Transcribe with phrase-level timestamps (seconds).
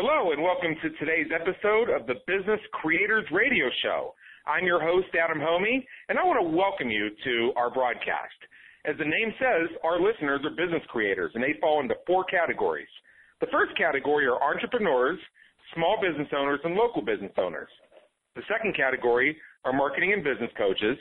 [0.00, 4.16] Hello, and welcome to today's episode of the Business Creators Radio Show.
[4.48, 8.40] I'm your host, Adam Hommey, and I want to welcome you to our broadcast.
[8.88, 12.88] As the name says, our listeners are business creators, and they fall into four categories.
[13.44, 15.20] The first category are entrepreneurs,
[15.76, 17.68] small business owners, and local business owners.
[18.36, 19.36] The second category
[19.66, 20.96] are marketing and business coaches.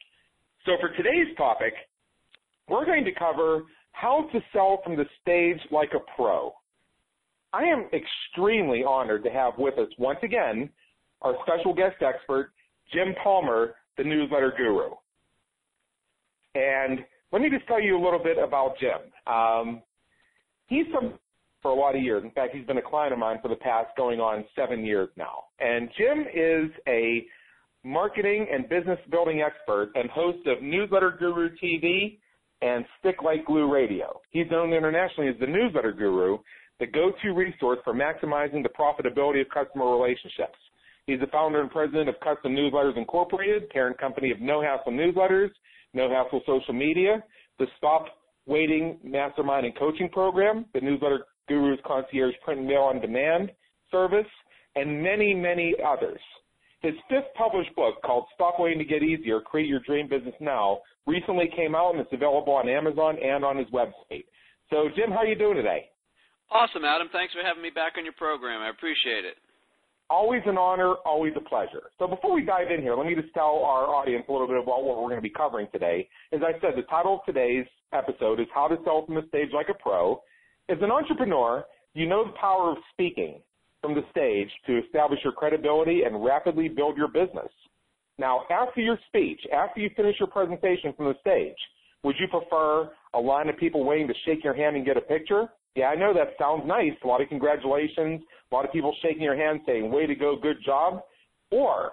[0.66, 1.74] So for today's topic,
[2.68, 6.54] we're going to cover how to sell from the stage like a pro.
[7.54, 10.70] I am extremely honored to have with us once again
[11.22, 12.52] our special guest expert,
[12.94, 14.90] Jim Palmer, the newsletter guru.
[16.56, 17.00] And
[17.32, 19.00] let me just tell you a little bit about Jim.
[19.32, 19.82] Um,
[20.68, 20.86] he's
[21.62, 22.24] for a lot of years.
[22.24, 25.10] In fact, he's been a client of mine for the past going on seven years
[25.16, 25.44] now.
[25.60, 27.26] And Jim is a
[27.84, 32.18] marketing and business building expert and host of Newsletter Guru TV
[32.62, 34.20] and Stick Like Glue Radio.
[34.32, 36.40] He's known internationally as the Newsletter Guru,
[36.80, 40.58] the go-to resource for maximizing the profitability of customer relationships.
[41.12, 45.50] He's the founder and president of Custom Newsletters Incorporated, parent company of No Hassle Newsletters,
[45.94, 47.22] No Hassle Social Media,
[47.60, 48.06] the Stop
[48.46, 53.52] Waiting Mastermind and Coaching Program, the Newsletter Guru's Concierge Print and Mail on Demand
[53.92, 54.26] service,
[54.78, 56.22] and many, many others.
[56.80, 60.80] His fifth published book called Stop Waiting to Get Easier, Create Your Dream Business Now
[61.06, 64.24] recently came out and it's available on Amazon and on his website.
[64.70, 65.90] So Jim, how are you doing today?
[66.50, 67.10] Awesome, Adam.
[67.12, 68.62] Thanks for having me back on your program.
[68.62, 69.36] I appreciate it.
[70.12, 71.84] Always an honor, always a pleasure.
[71.98, 74.58] So before we dive in here, let me just tell our audience a little bit
[74.58, 76.10] about what we're going to be covering today.
[76.34, 79.48] As I said, the title of today's episode is How to Sell from the Stage
[79.54, 80.22] Like a Pro.
[80.68, 81.64] As an entrepreneur,
[81.94, 83.40] you know the power of speaking
[83.82, 87.50] from the stage to establish your credibility and rapidly build your business.
[88.18, 91.56] Now, after your speech, after you finish your presentation from the stage,
[92.04, 95.02] would you prefer a line of people waiting to shake your hand and get a
[95.02, 95.48] picture?
[95.76, 96.92] Yeah, I know that sounds nice.
[97.04, 98.22] A lot of congratulations.
[98.52, 101.02] A lot of people shaking your hand saying, way to go, good job.
[101.50, 101.92] Or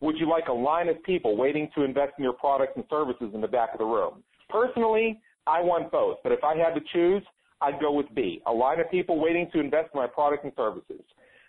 [0.00, 3.30] would you like a line of people waiting to invest in your products and services
[3.34, 4.22] in the back of the room?
[4.50, 7.22] Personally, I want both, but if I had to choose,
[7.60, 10.52] I'd go with B, a line of people waiting to invest in my products and
[10.56, 11.00] services.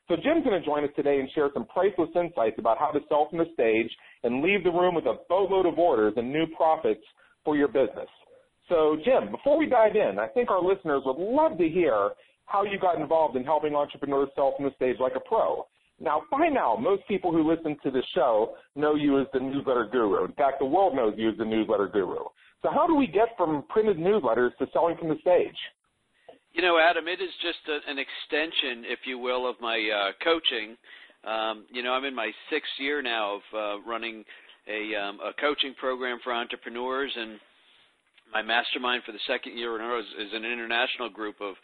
[0.07, 2.99] So Jim's going to join us today and share some priceless insights about how to
[3.09, 3.91] sell from the stage
[4.23, 7.03] and leave the room with a boatload of orders and new profits
[7.45, 8.09] for your business.
[8.69, 12.11] So, Jim, before we dive in, I think our listeners would love to hear
[12.45, 15.65] how you got involved in helping entrepreneurs sell from the stage like a pro.
[15.99, 19.89] Now, by now, most people who listen to the show know you as the newsletter
[19.91, 20.25] guru.
[20.25, 22.23] In fact, the world knows you as the newsletter guru.
[22.61, 25.55] So how do we get from printed newsletters to selling from the stage?
[26.53, 30.11] You know, Adam, it is just a, an extension, if you will, of my uh,
[30.23, 30.75] coaching.
[31.23, 34.23] Um, you know, I'm in my sixth year now of uh, running
[34.67, 37.39] a, um, a coaching program for entrepreneurs, and
[38.33, 41.55] my mastermind for the second year in a row is, is an international group of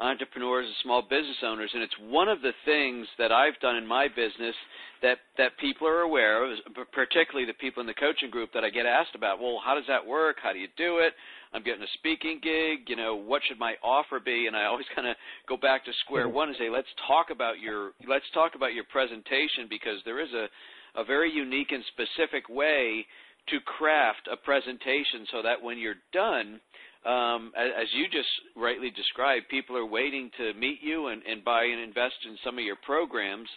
[0.00, 3.86] entrepreneurs and small business owners and it's one of the things that I've done in
[3.86, 4.54] my business
[5.02, 6.58] that that people are aware of
[6.92, 9.84] particularly the people in the coaching group that I get asked about well how does
[9.88, 10.36] that work?
[10.42, 11.12] How do you do it?
[11.52, 14.46] I'm getting a speaking gig you know what should my offer be?
[14.46, 15.16] And I always kind of
[15.46, 16.36] go back to square mm-hmm.
[16.36, 20.32] one and say let's talk about your let's talk about your presentation because there is
[20.32, 20.48] a
[20.96, 23.06] a very unique and specific way
[23.50, 26.60] to craft a presentation so that when you're done,
[27.04, 31.64] um, as, you just rightly described, people are waiting to meet you and, and buy
[31.64, 33.48] and invest in some of your programs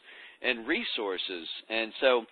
[0.42, 1.48] and resources.
[1.70, 2.26] And so,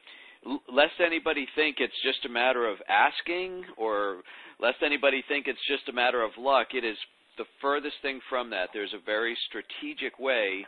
[0.71, 4.21] lest anybody think it's just a matter of asking or
[4.59, 6.97] lest anybody think it's just a matter of luck, it is
[7.37, 8.69] the furthest thing from that.
[8.73, 10.65] There's a very strategic way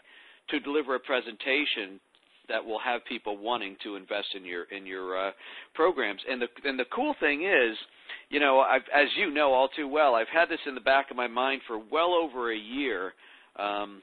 [0.50, 2.00] to deliver a presentation
[2.50, 5.31] that will have people wanting to invest in your in your uh,
[5.74, 6.22] programs.
[6.30, 7.78] And the and the cool thing is,
[8.30, 11.10] you know, I've, as you know all too well, I've had this in the back
[11.12, 13.13] of my mind for well over a year.
[13.57, 14.01] Um,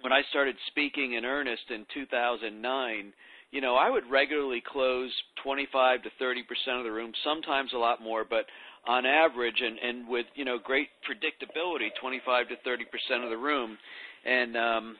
[0.00, 3.12] when I started speaking in earnest in 2009,
[3.52, 5.10] you know, I would regularly close
[5.44, 8.46] 25 to 30 percent of the room, sometimes a lot more, but
[8.86, 13.36] on average, and and with you know great predictability, 25 to 30 percent of the
[13.36, 13.78] room.
[14.24, 14.96] and um,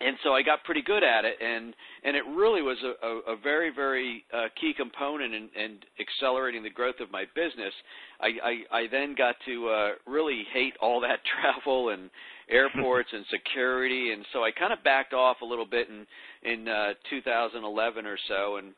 [0.00, 1.74] and so I got pretty good at it, and
[2.04, 6.62] and it really was a, a, a very very uh, key component in, in accelerating
[6.62, 7.72] the growth of my business.
[8.20, 8.28] I,
[8.72, 12.10] I, I then got to uh, really hate all that travel and
[12.48, 16.06] airports and security, and so I kind of backed off a little bit in
[16.50, 18.72] in uh, 2011 or so, and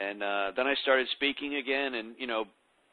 [0.00, 2.44] and uh, then I started speaking again, and you know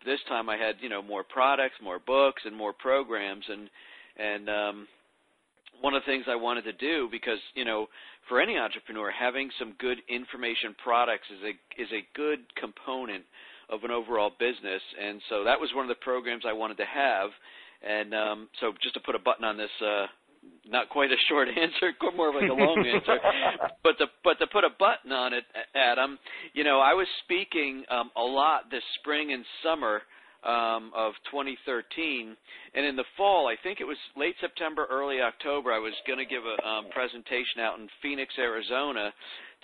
[0.05, 3.69] this time I had you know more products, more books, and more programs, and
[4.17, 4.87] and um,
[5.81, 7.87] one of the things I wanted to do because you know
[8.27, 13.23] for any entrepreneur having some good information products is a is a good component
[13.69, 16.85] of an overall business and so that was one of the programs I wanted to
[16.85, 17.29] have
[17.85, 20.07] and um, so just to put a button on this uh,
[20.67, 23.17] not quite a short answer, more of like a long answer.
[23.83, 25.43] But to but to put a button on it,
[25.73, 26.19] Adam,
[26.53, 30.01] you know, I was speaking um, a lot this spring and summer
[30.43, 32.35] um, of 2013,
[32.73, 36.19] and in the fall, I think it was late September, early October, I was going
[36.19, 39.11] to give a um, presentation out in Phoenix, Arizona,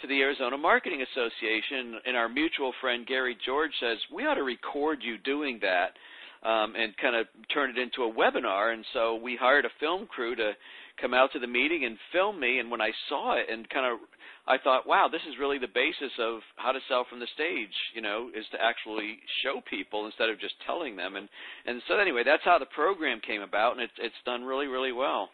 [0.01, 1.99] to the Arizona Marketing Association.
[2.05, 5.95] And our mutual friend Gary George says we ought to record you doing that.
[6.43, 8.71] Um, and kind of turn it into a webinar.
[8.71, 10.51] And so we hired a film crew to
[10.99, 12.59] come out to the meeting and film me.
[12.59, 13.99] And when I saw it and kind of
[14.47, 17.73] I thought, wow, this is really the basis of how to sell from the stage,
[17.95, 21.15] you know, is to actually show people instead of just telling them.
[21.15, 21.27] And
[21.65, 24.91] and so anyway, that's how the program came about, and it's it's done really really
[24.91, 25.29] well.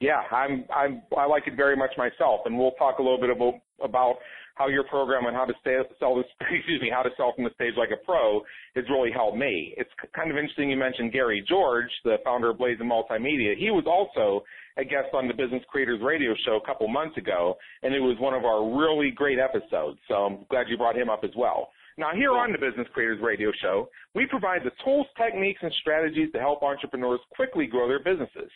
[0.00, 3.30] Yeah, I'm I'm I like it very much myself, and we'll talk a little bit
[3.30, 4.16] about about
[4.54, 5.54] how your program and how to
[5.98, 8.40] sell this, excuse me, how to sell from the stage like a pro
[8.74, 9.74] has really helped me.
[9.76, 13.56] It's kind of interesting you mentioned Gary George, the founder of Blazing Multimedia.
[13.56, 14.44] He was also
[14.76, 18.16] a guest on the Business Creators Radio Show a couple months ago, and it was
[18.18, 19.98] one of our really great episodes.
[20.08, 21.68] So I'm glad you brought him up as well.
[21.98, 26.32] Now, here on the Business Creators Radio Show, we provide the tools, techniques, and strategies
[26.32, 28.50] to help entrepreneurs quickly grow their businesses.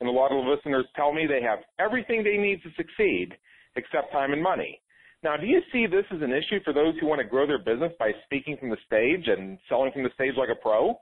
[0.00, 3.34] And a lot of listeners tell me they have everything they need to succeed
[3.76, 4.80] except time and money.
[5.22, 7.58] Now, do you see this as an issue for those who want to grow their
[7.58, 10.94] business by speaking from the stage and selling from the stage like a pro?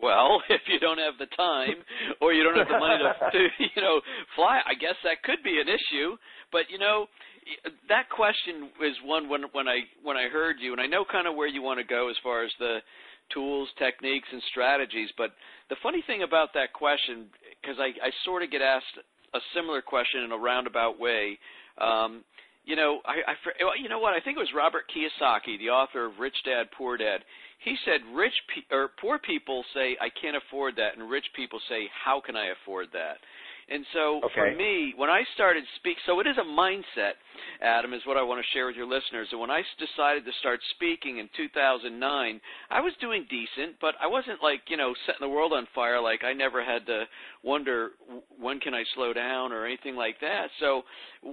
[0.00, 1.82] Well, if you don't have the time
[2.20, 4.00] or you don't have the money to, to you know
[4.36, 6.16] fly, I guess that could be an issue.
[6.50, 7.06] But you know,
[7.88, 11.26] that question is one when when I when I heard you, and I know kind
[11.26, 12.78] of where you want to go as far as the
[13.32, 15.08] tools, techniques, and strategies.
[15.16, 15.30] But
[15.70, 17.26] the funny thing about that question,
[17.60, 18.98] because I, I sort of get asked
[19.34, 21.38] a similar question in a roundabout way.
[21.78, 22.24] Um,
[22.64, 23.34] you know, I, I
[23.80, 24.14] you know what?
[24.14, 27.20] I think it was Robert Kiyosaki, the author of Rich Dad Poor Dad.
[27.64, 31.60] He said rich pe- or poor people say I can't afford that, and rich people
[31.68, 33.18] say how can I afford that?
[33.68, 34.34] And so okay.
[34.34, 37.18] for me, when I started speak, so it is a mindset,
[37.62, 39.28] Adam, is what I want to share with your listeners.
[39.30, 44.06] And when I decided to start speaking in 2009, I was doing decent, but I
[44.06, 46.00] wasn't like you know setting the world on fire.
[46.00, 47.04] Like I never had to
[47.42, 47.90] wonder
[48.38, 50.46] when can I slow down or anything like that.
[50.60, 50.82] So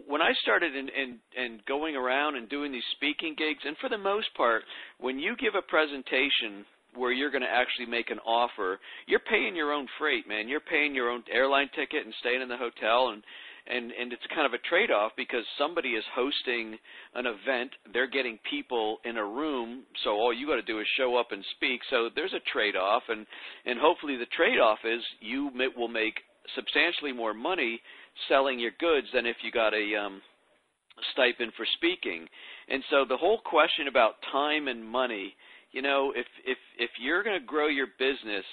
[0.08, 3.90] when I started in, in, in going around and doing these speaking gigs, and for
[3.90, 4.64] the most part,
[5.00, 9.56] when you give a presentation where you're going to actually make an offer, you're paying
[9.56, 10.48] your own freight, man.
[10.48, 13.24] You're paying your own airline ticket and staying in the hotel and
[13.68, 16.78] and and it's kind of a trade-off because somebody is hosting
[17.14, 20.88] an event, they're getting people in a room, so all you got to do is
[20.98, 21.82] show up and speak.
[21.90, 23.26] So there's a trade-off and
[23.66, 26.16] and hopefully the trade-off is you will make
[26.56, 27.80] substantially more money
[28.28, 30.22] selling your goods than if you got a um
[31.14, 32.28] stipend for speaking.
[32.68, 35.36] And so the whole question about time and money
[35.72, 38.46] you know, if if if you're going to grow your business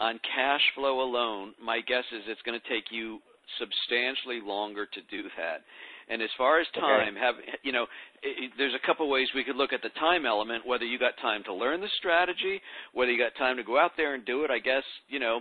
[0.00, 3.20] on cash flow alone, my guess is it's going to take you
[3.58, 5.60] substantially longer to do that.
[6.08, 7.20] And as far as time, okay.
[7.20, 7.86] have you know,
[8.22, 10.66] it, there's a couple ways we could look at the time element.
[10.66, 12.60] Whether you got time to learn the strategy,
[12.92, 14.50] whether you got time to go out there and do it.
[14.50, 15.40] I guess you know,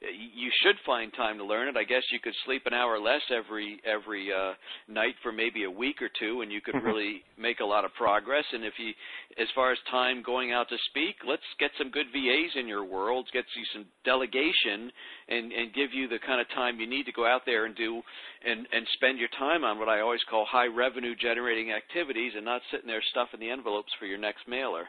[0.00, 1.76] you should find time to learn it.
[1.76, 4.52] I guess you could sleep an hour less every every uh,
[4.88, 6.86] night for maybe a week or two, and you could mm-hmm.
[6.86, 8.44] really make a lot of progress.
[8.52, 8.92] And if you,
[9.38, 12.84] as far as time going out to speak, let's get some good VAs in your
[12.84, 14.90] world, get you some delegation,
[15.28, 17.76] and and give you the kind of time you need to go out there and
[17.76, 18.00] do,
[18.46, 22.44] and and spend your time on what I always call high revenue generating activities, and
[22.44, 24.84] not sitting there stuffing the envelopes for your next mailer.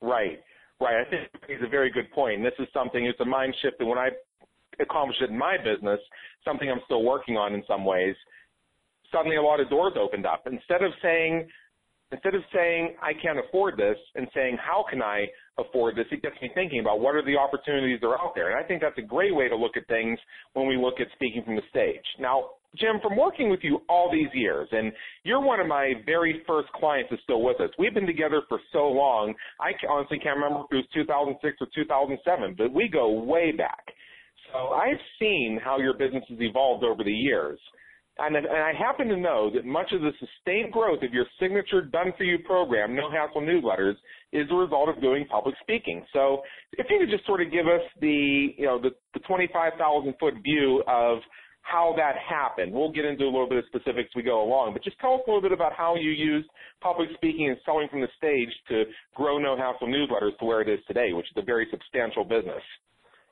[0.00, 0.40] Right.
[0.80, 1.06] Right.
[1.06, 2.36] I think it's a very good point.
[2.36, 4.10] And this is something, it's a mind shift that when I
[4.78, 6.00] accomplished it in my business,
[6.44, 8.14] something I'm still working on in some ways,
[9.10, 10.46] suddenly a lot of doors opened up.
[10.46, 11.48] Instead of saying,
[12.12, 15.26] instead of saying, I can't afford this and saying, how can I
[15.58, 18.50] afford this, it gets me thinking about what are the opportunities that are out there.
[18.50, 20.18] And I think that's a great way to look at things
[20.52, 22.04] when we look at speaking from the stage.
[22.20, 24.92] Now, Jim, from working with you all these years, and
[25.24, 27.70] you're one of my very first clients that's still with us.
[27.78, 31.68] We've been together for so long, I honestly can't remember if it was 2006 or
[31.74, 33.86] 2007, but we go way back.
[34.52, 37.58] So I've seen how your business has evolved over the years.
[38.18, 41.82] And, and I happen to know that much of the sustained growth of your signature
[41.82, 43.94] done for you program, No Hassle Newsletters,
[44.32, 46.02] is a result of doing public speaking.
[46.14, 46.40] So
[46.72, 50.34] if you could just sort of give us the, you know, the, the 25,000 foot
[50.42, 51.18] view of
[51.66, 52.72] how that happened.
[52.72, 55.14] We'll get into a little bit of specifics as we go along, but just tell
[55.14, 56.48] us a little bit about how you used
[56.80, 60.68] public speaking and selling from the stage to grow No Hassle Newsletters to where it
[60.68, 62.62] is today, which is a very substantial business.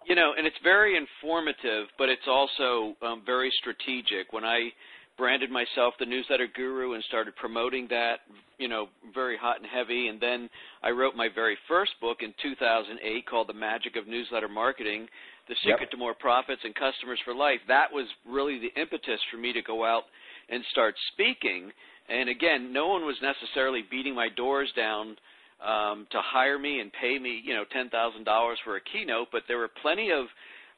[0.07, 4.33] You know, and it's very informative, but it's also um, very strategic.
[4.33, 4.71] When I
[5.17, 8.17] branded myself the newsletter guru and started promoting that,
[8.59, 10.51] you know, very hot and heavy, and then
[10.83, 15.07] I wrote my very first book in 2008 called The Magic of Newsletter Marketing,
[15.49, 15.91] The Secret yep.
[15.91, 17.61] to More Profits and Customers for Life.
[17.69, 20.05] That was really the impetus for me to go out
[20.49, 21.71] and start speaking.
[22.09, 25.17] And again, no one was necessarily beating my doors down
[25.65, 29.29] um, to hire me and pay me, you know, ten thousand dollars for a keynote,
[29.33, 30.27] but there were plenty of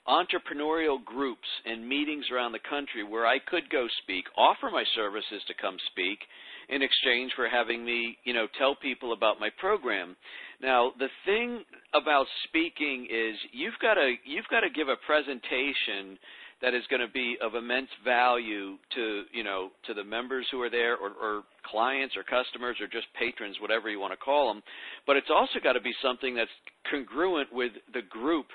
[0.06, 5.42] entrepreneurial groups and meetings around the country where I could go speak, offer my services
[5.48, 6.20] to come speak
[6.68, 10.16] in exchange for having me, you know, tell people about my program.
[10.60, 11.62] Now, the thing
[11.94, 16.18] about speaking is you've got to you've got to give a presentation
[16.62, 20.60] that is going to be of immense value to you know to the members who
[20.62, 24.52] are there or, or clients or customers or just patrons whatever you want to call
[24.52, 24.62] them
[25.06, 26.50] but it's also got to be something that's
[26.90, 28.46] congruent with the group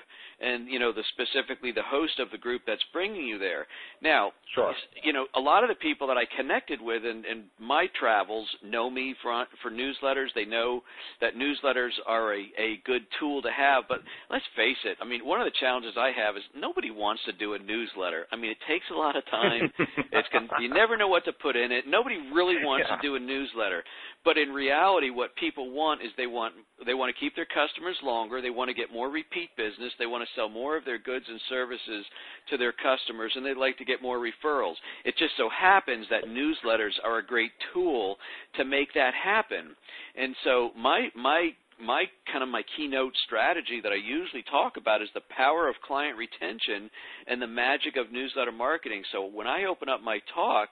[0.42, 3.66] and you know the specifically the host of the group that's bringing you there.
[4.02, 4.74] Now, sure.
[5.02, 8.48] you know a lot of the people that I connected with in, in my travels
[8.64, 10.28] know me for for newsletters.
[10.34, 10.82] They know
[11.20, 13.84] that newsletters are a a good tool to have.
[13.88, 14.98] But let's face it.
[15.00, 18.26] I mean, one of the challenges I have is nobody wants to do a newsletter.
[18.32, 19.70] I mean, it takes a lot of time.
[20.12, 21.84] it's con- you never know what to put in it.
[21.86, 22.96] Nobody really wants yeah.
[22.96, 23.84] to do a newsletter.
[24.24, 26.54] But in reality, what people want is they want
[26.86, 28.40] they want to keep their customers longer.
[28.40, 29.92] They want to get more repeat business.
[29.98, 32.04] They want to sell more of their goods and services
[32.50, 34.76] to their customers, and they'd like to get more referrals.
[35.04, 38.16] It just so happens that newsletters are a great tool
[38.56, 39.76] to make that happen.
[40.16, 45.02] And so my my my kind of my keynote strategy that I usually talk about
[45.02, 46.90] is the power of client retention
[47.26, 49.02] and the magic of newsletter marketing.
[49.10, 50.68] So when I open up my talk,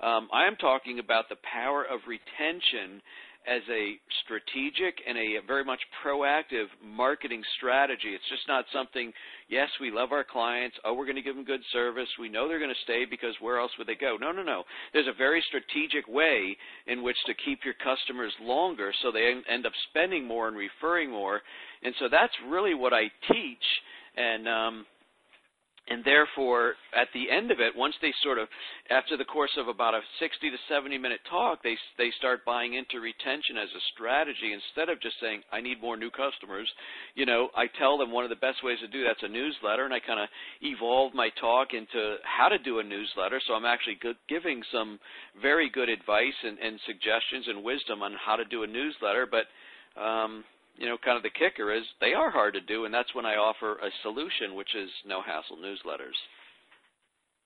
[0.00, 3.02] um, I am talking about the power of retention
[3.46, 8.14] as a strategic and a very much proactive marketing strategy.
[8.14, 9.12] It's just not something,
[9.48, 10.76] yes, we love our clients.
[10.84, 12.08] Oh, we're going to give them good service.
[12.20, 14.16] We know they're going to stay because where else would they go?
[14.20, 14.62] No, no, no.
[14.92, 16.56] There's a very strategic way
[16.86, 21.10] in which to keep your customers longer so they end up spending more and referring
[21.10, 21.42] more.
[21.82, 23.66] And so that's really what I teach.
[24.16, 24.86] And, um,
[25.88, 28.46] and therefore at the end of it once they sort of
[28.90, 32.74] after the course of about a 60 to 70 minute talk they they start buying
[32.74, 36.68] into retention as a strategy instead of just saying i need more new customers.
[37.14, 39.84] You know i tell them one of the best ways to do that's a newsletter
[39.84, 40.28] and i kind of
[40.62, 43.40] evolve my talk into how to do a newsletter.
[43.46, 43.98] So i'm actually
[44.28, 44.98] giving some
[45.40, 49.26] very good advice and, and suggestions and wisdom on how to do a newsletter.
[49.26, 49.50] But
[50.00, 50.44] um
[50.76, 53.26] you know, kind of the kicker is they are hard to do, and that's when
[53.26, 56.16] I offer a solution, which is no hassle newsletters.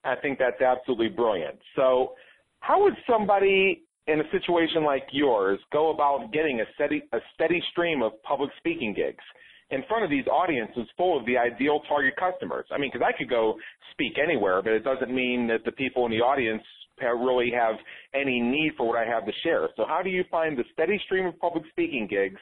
[0.04, 1.58] I think that's absolutely brilliant.
[1.74, 2.14] So,
[2.60, 7.62] how would somebody in a situation like yours go about getting a steady a steady
[7.72, 9.24] stream of public speaking gigs
[9.70, 12.66] in front of these audiences full of the ideal target customers?
[12.70, 13.56] I mean, because I could go
[13.92, 16.62] speak anywhere, but it doesn't mean that the people in the audience
[17.00, 17.74] really have
[18.14, 19.68] any need for what I have to share.
[19.76, 22.40] So, how do you find the steady stream of public speaking gigs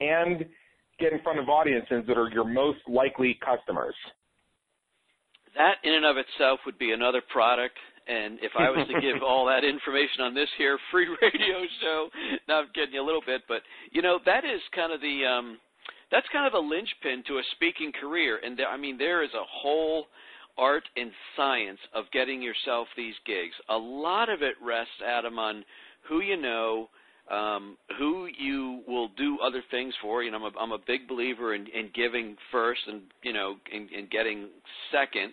[0.00, 0.44] and
[0.98, 3.94] get in front of audiences that are your most likely customers?
[5.56, 7.76] That in and of itself would be another product.
[8.06, 12.08] And if I was to give all that information on this here free radio show,
[12.48, 15.24] now I'm getting you a little bit, but you know that is kind of the
[15.24, 15.58] um,
[16.10, 18.40] that's kind of a linchpin to a speaking career.
[18.44, 20.06] And there, I mean, there is a whole
[20.58, 23.54] art and science of getting yourself these gigs.
[23.68, 25.64] A lot of it rests, Adam, on
[26.08, 26.88] who you know,
[27.30, 30.22] um, who you will do other things for.
[30.22, 33.56] You know, I'm a, I'm a big believer in, in giving first, and you know,
[33.72, 34.48] in, in getting
[34.92, 35.32] second.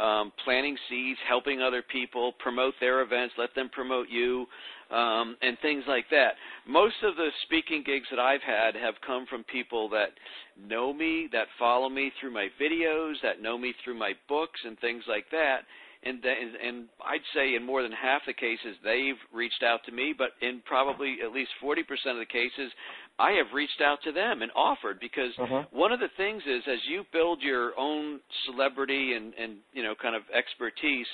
[0.00, 4.46] Um, planting seeds, helping other people, promote their events, let them promote you,
[4.90, 6.34] um, and things like that.
[6.66, 10.10] Most of the speaking gigs that I've had have come from people that
[10.56, 14.78] know me, that follow me through my videos, that know me through my books and
[14.78, 15.62] things like that
[16.02, 20.14] and and I'd say in more than half the cases they've reached out to me,
[20.16, 21.80] but in probably at least 40%
[22.12, 22.72] of the cases
[23.18, 25.64] I have reached out to them and offered because uh-huh.
[25.72, 29.94] one of the things is as you build your own celebrity and and you know
[30.00, 31.06] kind of expertise,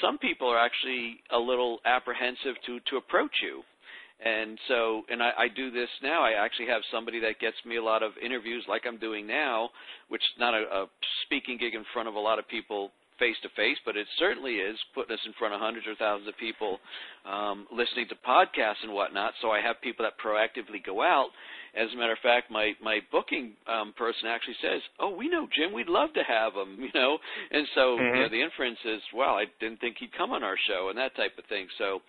[0.00, 3.62] some people are actually a little apprehensive to to approach you
[4.24, 6.22] And so, and I, I do this now.
[6.24, 9.70] I actually have somebody that gets me a lot of interviews, like I'm doing now,
[10.08, 10.86] which is not a, a
[11.26, 14.54] speaking gig in front of a lot of people face to face, but it certainly
[14.56, 16.78] is putting us in front of hundreds or thousands of people
[17.24, 19.32] um, listening to podcasts and whatnot.
[19.40, 21.28] So I have people that proactively go out.
[21.74, 25.48] As a matter of fact, my my booking um, person actually says, "Oh, we know
[25.54, 25.72] Jim.
[25.72, 27.16] We'd love to have him." You know,
[27.50, 28.16] and so mm-hmm.
[28.16, 30.98] you know, the inference is, "Well, I didn't think he'd come on our show," and
[30.98, 31.66] that type of thing.
[31.78, 32.02] So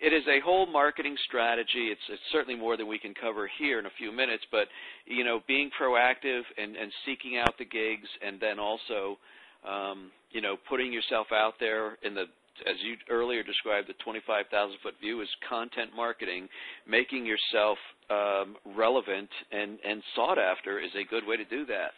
[0.00, 1.88] it is a whole marketing strategy.
[1.88, 4.68] It's, it's certainly more than we can cover here in a few minutes, but
[5.06, 9.18] you know, being proactive and, and seeking out the gigs, and then also,
[9.68, 12.24] um, you know, putting yourself out there in the
[12.64, 16.48] as you earlier described, the 25,000 foot view is content marketing.
[16.88, 17.76] Making yourself
[18.08, 21.90] um, relevant and, and sought after is a good way to do that.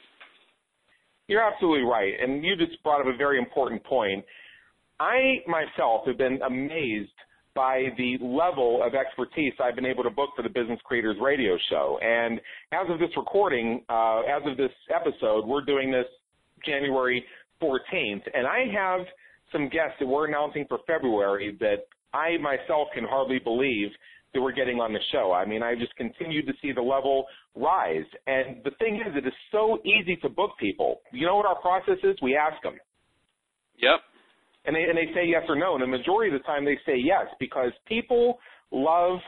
[1.28, 4.25] You're absolutely right, and you just brought up a very important point.
[4.98, 7.12] I myself have been amazed
[7.54, 11.58] by the level of expertise I've been able to book for the Business Creators Radio
[11.68, 11.98] Show.
[12.00, 12.40] And
[12.72, 16.06] as of this recording, uh, as of this episode, we're doing this
[16.64, 17.25] January
[17.62, 18.75] 14th, and I hmm.
[18.75, 19.00] have
[19.53, 23.88] some guests that we're announcing for February that I myself can hardly believe
[24.35, 25.33] that we're getting on the show.
[25.33, 27.25] I mean, I just continue to see the level
[27.55, 28.05] rise.
[28.27, 31.00] And the thing is, it is so easy to book people.
[31.12, 32.17] You know what our process is?
[32.21, 32.75] We ask them.
[33.79, 34.00] Yep
[34.69, 35.75] and they and they say yes or no.
[35.75, 38.38] And the majority of the time they say yes because people
[38.71, 39.19] love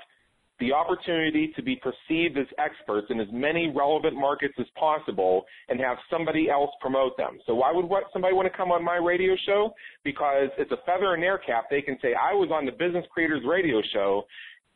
[0.61, 5.81] the opportunity to be perceived as experts in as many relevant markets as possible and
[5.81, 7.39] have somebody else promote them.
[7.47, 9.73] So why would what, somebody want to come on my radio show?
[10.05, 11.65] Because it's a feather in their cap.
[11.71, 14.25] They can say, I was on the Business Creators Radio Show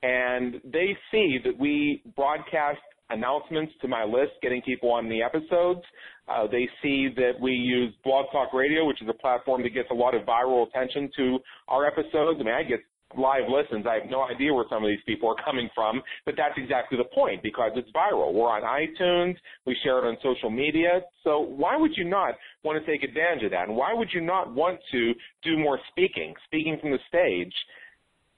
[0.03, 5.81] and they see that we broadcast announcements to my list, getting people on the episodes.
[6.29, 9.89] Uh, they see that we use Blog Talk Radio, which is a platform that gets
[9.91, 11.39] a lot of viral attention to
[11.69, 12.39] our episodes.
[12.41, 12.81] I mean, I get
[13.19, 13.87] live listens.
[13.87, 16.99] I have no idea where some of these people are coming from, but that's exactly
[16.99, 18.33] the point because it's viral.
[18.33, 19.37] We're on iTunes.
[19.67, 21.01] We share it on social media.
[21.23, 23.69] So why would you not want to take advantage of that?
[23.69, 27.53] And why would you not want to do more speaking, speaking from the stage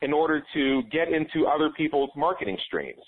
[0.02, 3.02] in order to get into other people's marketing streams?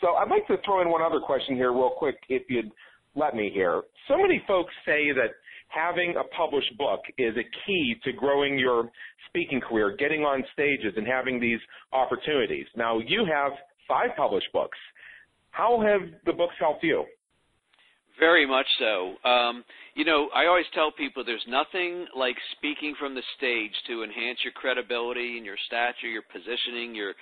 [0.00, 2.70] So I'd like to throw in one other question here real quick if you'd
[3.16, 3.82] let me here.
[4.08, 5.30] So many folks say that
[5.74, 8.90] having a published book is a key to growing your
[9.28, 11.60] speaking career, getting on stages and having these
[11.92, 12.66] opportunities.
[12.76, 13.52] Now you have
[13.88, 14.78] five published books.
[15.50, 17.04] How have the books helped you?
[18.18, 19.14] Very much so.
[19.28, 24.04] Um, you know, I always tell people there's nothing like speaking from the stage to
[24.04, 27.14] enhance your credibility and your stature, your positioning, your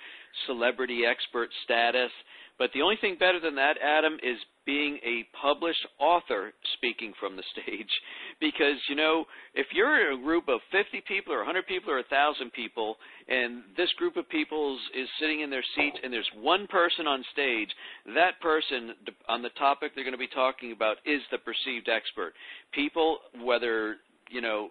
[0.45, 2.11] celebrity expert status.
[2.59, 7.35] But the only thing better than that, Adam, is being a published author speaking from
[7.35, 7.89] the stage.
[8.41, 11.97] Because, you know, if you're in a group of 50 people or 100 people or
[11.97, 12.97] 1,000 people,
[13.29, 17.23] and this group of people is sitting in their seats and there's one person on
[17.31, 17.69] stage,
[18.15, 18.91] that person
[19.29, 22.33] on the topic they're going to be talking about is the perceived expert.
[22.73, 23.97] People, whether
[24.33, 24.69] you know,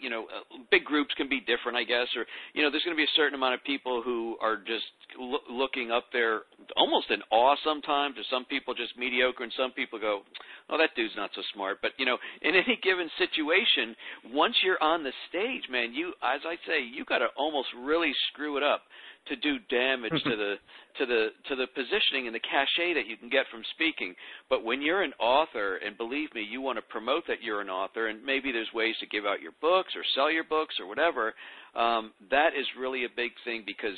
[0.00, 0.26] you know,
[0.70, 3.16] big groups can be different, I guess, or you know, there's going to be a
[3.16, 4.86] certain amount of people who are just
[5.18, 6.42] lo- looking up there,
[6.76, 8.16] almost in awe sometimes.
[8.16, 10.22] Or some people just mediocre, and some people go,
[10.70, 13.96] "Oh, that dude's not so smart." But you know, in any given situation,
[14.32, 18.12] once you're on the stage, man, you, as I say, you got to almost really
[18.30, 18.82] screw it up
[19.28, 20.54] to do damage to the
[20.98, 24.14] to the to the positioning and the cachet that you can get from speaking.
[24.48, 27.70] But when you're an author, and believe me, you want to promote that you're an
[27.70, 30.86] author, and maybe there's ways to give out your books or sell your books or
[30.86, 31.34] whatever.
[31.74, 33.94] Um, that is really a big thing because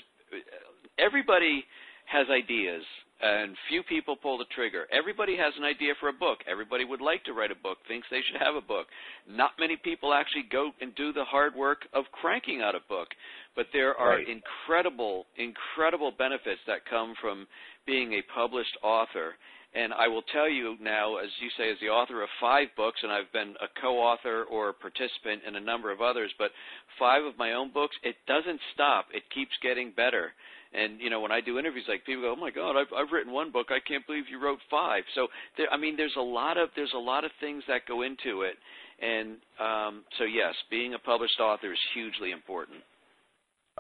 [0.99, 1.65] everybody
[2.07, 2.83] has ideas
[3.23, 4.87] and few people pull the trigger.
[4.93, 6.39] Everybody has an idea for a book.
[6.51, 8.87] Everybody would like to write a book, thinks they should have a book.
[9.29, 13.09] Not many people actually go and do the hard work of cranking out a book.
[13.55, 14.27] But there are right.
[14.29, 17.47] incredible, incredible benefits that come from
[17.87, 19.35] being a published author.
[19.75, 23.01] And I will tell you now, as you say, as the author of five books,
[23.03, 26.51] and I've been a co-author or a participant in a number of others, but
[26.99, 29.07] five of my own books, it doesn't stop.
[29.15, 30.33] It keeps getting better.
[30.75, 33.13] And you know, when I do interviews, like people go, "Oh my God, I've I've
[33.13, 33.67] written one book.
[33.71, 35.05] I can't believe you wrote five.
[35.15, 38.03] So there, I mean, there's a lot of there's a lot of things that go
[38.03, 38.57] into it.
[39.01, 42.79] And um, so yes, being a published author is hugely important.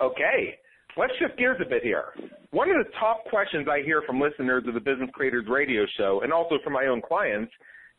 [0.01, 0.59] Okay.
[0.97, 2.13] Let's shift gears a bit here.
[2.51, 6.21] One of the top questions I hear from listeners of the Business Creators Radio Show
[6.23, 7.51] and also from my own clients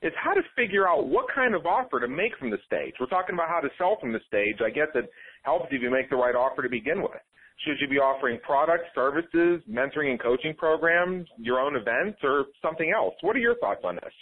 [0.03, 2.93] is how to figure out what kind of offer to make from the stage.
[2.99, 4.58] We're talking about how to sell from the stage.
[4.63, 5.10] I guess it
[5.41, 7.21] helps if you make the right offer to begin with.
[7.59, 12.91] Should you be offering products, services, mentoring and coaching programs, your own events, or something
[12.95, 13.13] else?
[13.21, 14.13] What are your thoughts on this?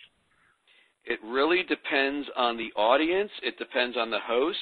[1.06, 3.32] It really depends on the audience.
[3.42, 4.58] It depends on the host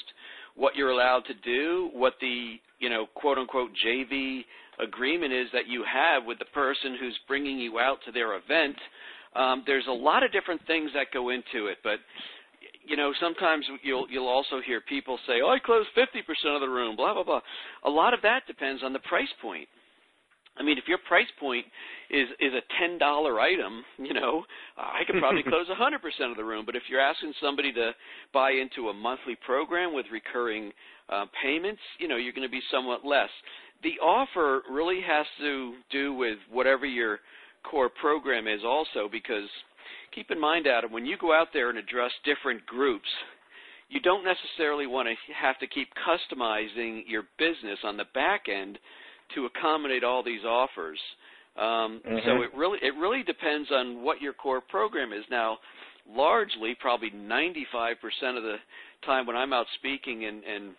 [0.56, 4.42] what you're allowed to do, what the you know quote unquote JV
[4.84, 8.76] agreement is that you have with the person who's bringing you out to their event.
[9.36, 12.00] Um, there's a lot of different things that go into it, but
[12.90, 16.68] you know sometimes you'll you'll also hear people say, "Oh, I closed 50% of the
[16.68, 17.42] room," blah blah blah.
[17.86, 19.70] A lot of that depends on the price point.
[20.58, 21.66] I mean, if your price point
[22.10, 24.44] is is a ten dollar item, you know,
[24.78, 26.66] I could probably close a hundred percent of the room.
[26.66, 27.92] But if you're asking somebody to
[28.34, 30.72] buy into a monthly program with recurring
[31.10, 33.30] uh, payments, you know, you're going to be somewhat less.
[33.84, 37.20] The offer really has to do with whatever your
[37.64, 39.48] core program is, also because
[40.14, 43.08] keep in mind, Adam, when you go out there and address different groups,
[43.90, 48.78] you don't necessarily want to have to keep customizing your business on the back end
[49.36, 51.00] to accommodate all these offers.
[51.58, 52.18] Um, mm-hmm.
[52.26, 55.24] So it really it really depends on what your core program is.
[55.30, 55.58] Now,
[56.08, 57.96] largely, probably 95%
[58.38, 58.56] of the
[59.06, 60.76] time when I'm out speaking and and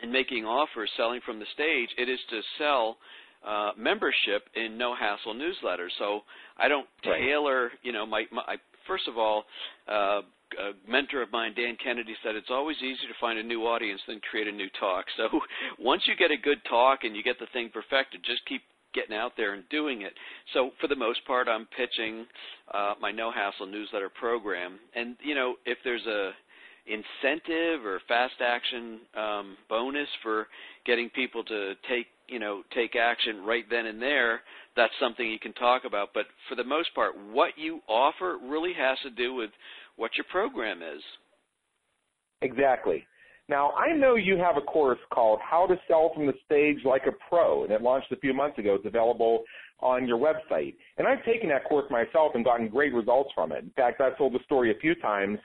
[0.00, 2.96] and making offers, selling from the stage, it is to sell
[3.48, 5.90] uh, membership in no hassle newsletter.
[5.98, 6.20] So
[6.58, 7.18] I don't right.
[7.18, 8.56] tailor, you know, my, my
[8.86, 9.44] first of all,
[9.88, 10.20] uh,
[10.58, 14.00] a mentor of mine, Dan Kennedy, said it's always easier to find a new audience
[14.06, 15.04] than create a new talk.
[15.16, 15.40] So
[15.78, 18.62] once you get a good talk and you get the thing perfected, just keep
[18.94, 20.12] getting out there and doing it.
[20.54, 22.26] So for the most part, I'm pitching
[22.72, 26.30] uh, my no hassle newsletter program, and you know if there's a
[26.86, 30.46] incentive or fast action um, bonus for
[30.86, 34.40] getting people to take you know take action right then and there
[34.76, 38.72] that's something you can talk about but for the most part what you offer really
[38.72, 39.50] has to do with
[39.98, 41.02] what your program is.
[42.40, 43.04] Exactly.
[43.48, 47.02] Now, I know you have a course called How to Sell from the Stage Like
[47.06, 48.74] a Pro, and it launched a few months ago.
[48.74, 49.42] It's available
[49.80, 50.74] on your website.
[50.98, 53.64] And I've taken that course myself and gotten great results from it.
[53.64, 55.38] In fact, I've told the story a few times.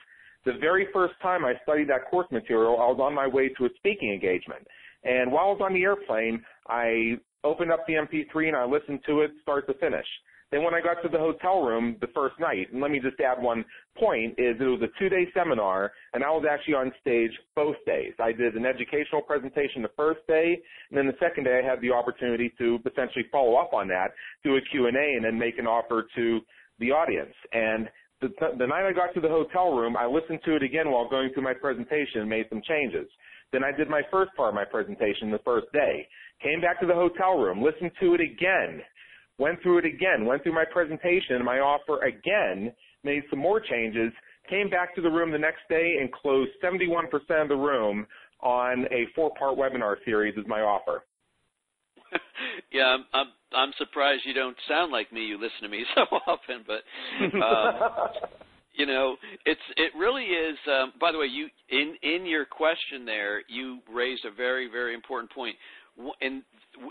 [0.44, 3.64] The very first time I studied that course material, I was on my way to
[3.64, 4.66] a speaking engagement.
[5.04, 9.00] And while I was on the airplane, I opened up the MP3 and I listened
[9.06, 10.06] to it start to finish.
[10.50, 13.18] Then when I got to the hotel room the first night, and let me just
[13.18, 13.64] add one
[13.98, 18.12] point, is it was a two-day seminar, and I was actually on stage both days.
[18.22, 20.56] I did an educational presentation the first day,
[20.90, 24.12] and then the second day I had the opportunity to essentially follow up on that,
[24.44, 26.40] do a Q&A, and then make an offer to
[26.78, 27.34] the audience.
[27.52, 27.88] And
[28.20, 31.08] the, the night I got to the hotel room, I listened to it again while
[31.08, 33.08] going through my presentation and made some changes.
[33.54, 36.08] Then I did my first part of my presentation the first day.
[36.42, 38.82] Came back to the hotel room, listened to it again,
[39.38, 42.72] went through it again, went through my presentation, my offer again,
[43.04, 44.12] made some more changes,
[44.50, 47.04] came back to the room the next day and closed 71%
[47.40, 48.04] of the room
[48.40, 51.04] on a four-part webinar series as my offer.
[52.72, 55.26] yeah, I'm, I'm I'm surprised you don't sound like me.
[55.26, 56.82] You listen to me so often, but
[57.22, 57.74] um,
[58.74, 60.56] you know, it's it really is.
[60.66, 64.94] Um, by the way, you in in your question there, you raised a very very
[64.94, 65.56] important point.
[66.20, 66.42] And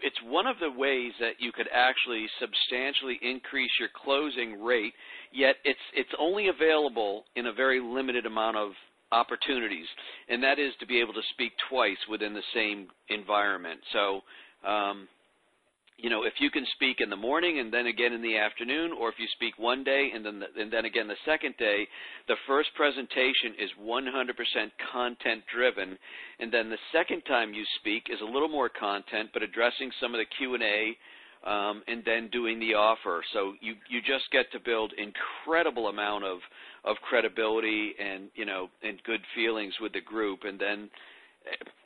[0.01, 4.93] it's one of the ways that you could actually substantially increase your closing rate,
[5.33, 8.71] yet it's it's only available in a very limited amount of
[9.11, 9.85] opportunities,
[10.29, 13.79] and that is to be able to speak twice within the same environment.
[13.91, 14.21] So
[14.67, 15.07] um,
[15.97, 18.91] you know, if you can speak in the morning and then again in the afternoon,
[18.99, 21.87] or if you speak one day and then the, and then again the second day,
[22.27, 24.03] the first presentation is 100%
[24.91, 25.97] content driven,
[26.39, 30.13] and then the second time you speak is a little more content, but addressing some
[30.13, 30.97] of the Q and A.
[31.45, 36.23] Um, and then doing the offer, so you you just get to build incredible amount
[36.23, 36.37] of
[36.85, 40.89] of credibility and you know and good feelings with the group, and then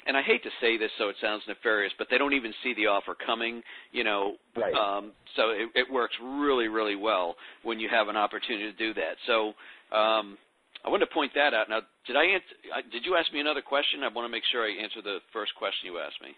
[0.06, 2.74] and I hate to say this so it sounds nefarious, but they don't even see
[2.76, 4.36] the offer coming, you know.
[4.56, 4.74] Right.
[4.74, 8.94] Um, so it, it works really, really well when you have an opportunity to do
[8.94, 9.16] that.
[9.28, 9.48] So
[9.96, 10.38] um,
[10.86, 11.70] I wanted to point that out.
[11.70, 14.04] Now, did I answer, did you ask me another question?
[14.04, 16.30] I want to make sure I answer the first question you asked me.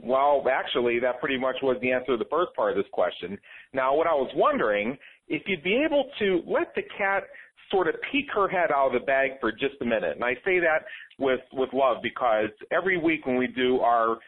[0.00, 3.36] Well, actually, that pretty much was the answer to the first part of this question.
[3.74, 4.96] Now, what I was wondering,
[5.28, 7.24] if you'd be able to let the cat
[7.70, 10.14] sort of peek her head out of the bag for just a minute.
[10.14, 10.84] And I say that
[11.18, 14.18] with, with love because every week when we do our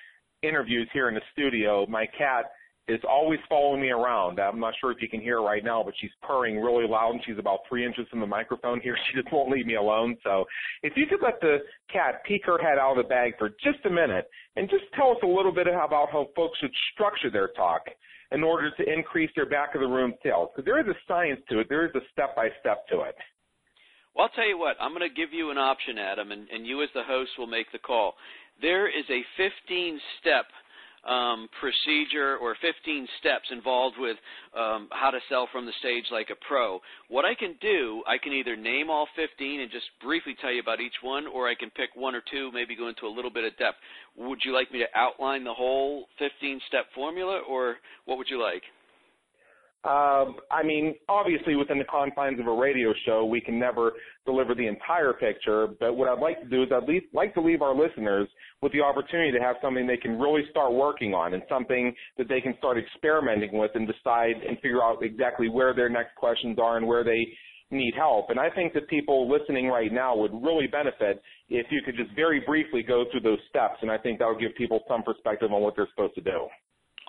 [0.43, 2.47] interviews here in the studio, my cat
[2.89, 4.41] is always following me around.
[4.41, 7.21] I'm not sure if you can hear right now, but she's purring really loud and
[7.25, 8.97] she's about three inches from the microphone here.
[9.11, 10.17] She just won't leave me alone.
[10.25, 10.45] So
[10.83, 11.59] if you could let the
[11.93, 15.11] cat peek her head out of the bag for just a minute and just tell
[15.11, 17.83] us a little bit about how folks should structure their talk
[18.33, 20.51] in order to increase their back of the room sales.
[20.55, 21.69] Because there is a science to it.
[21.69, 23.17] There is a step by step to it.
[24.15, 24.77] Well, I'll tell you what.
[24.81, 27.47] I'm going to give you an option, Adam, and, and you as the host will
[27.47, 28.15] make the call.
[28.61, 30.47] There is a 15 step
[31.09, 34.17] um, procedure or 15 steps involved with
[34.57, 36.81] um, how to sell from the stage like a pro.
[37.09, 40.61] What I can do, I can either name all 15 and just briefly tell you
[40.61, 43.31] about each one, or I can pick one or two, maybe go into a little
[43.31, 43.79] bit of depth.
[44.17, 48.43] Would you like me to outline the whole 15 step formula, or what would you
[48.43, 48.63] like?
[49.83, 53.93] Uh, I mean, obviously, within the confines of a radio show, we can never
[54.27, 55.69] deliver the entire picture.
[55.81, 58.29] But what I'd like to do is I'd least like to leave our listeners
[58.61, 62.29] with the opportunity to have something they can really start working on and something that
[62.29, 66.59] they can start experimenting with and decide and figure out exactly where their next questions
[66.61, 67.27] are and where they
[67.71, 68.29] need help.
[68.29, 72.11] And I think that people listening right now would really benefit if you could just
[72.15, 73.79] very briefly go through those steps.
[73.81, 76.49] And I think that would give people some perspective on what they're supposed to do.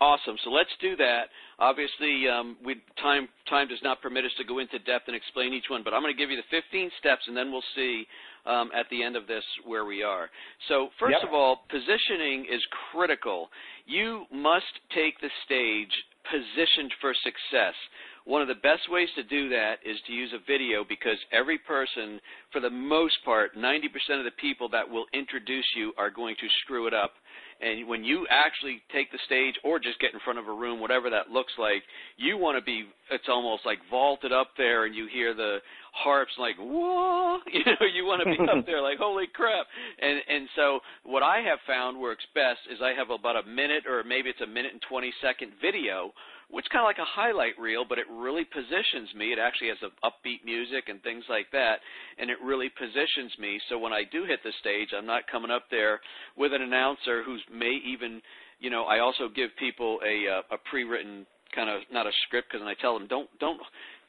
[0.01, 0.35] Awesome.
[0.43, 1.29] So let's do that.
[1.59, 5.53] Obviously, um, we, time time does not permit us to go into depth and explain
[5.53, 8.07] each one, but I'm going to give you the 15 steps, and then we'll see
[8.47, 10.27] um, at the end of this where we are.
[10.67, 11.29] So first yep.
[11.29, 13.49] of all, positioning is critical.
[13.85, 15.93] You must take the stage
[16.25, 17.77] positioned for success.
[18.25, 21.57] One of the best ways to do that is to use a video because every
[21.57, 22.19] person,
[22.51, 23.85] for the most part, 90%
[24.17, 27.13] of the people that will introduce you are going to screw it up
[27.61, 30.79] and when you actually take the stage or just get in front of a room,
[30.79, 31.83] whatever that looks like,
[32.17, 35.57] you want to be, it's almost like vaulted up there and you hear the
[35.91, 39.67] harps like, whoa, you know, you want to be up there like, holy crap.
[40.01, 43.83] And, and so what I have found works best is I have about a minute
[43.87, 46.11] or maybe it's a minute and 20 second video
[46.51, 49.31] which kind of like a highlight reel, but it really positions me.
[49.31, 51.79] It actually has a upbeat music and things like that,
[52.19, 53.59] and it really positions me.
[53.69, 55.99] So when I do hit the stage, I'm not coming up there
[56.37, 58.21] with an announcer who's may even,
[58.59, 61.25] you know, I also give people a uh, a pre-written
[61.55, 63.59] kind of not a script because I tell them don't don't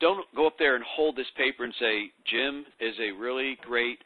[0.02, 3.98] don't go up there and hold this paper and say Jim is a really great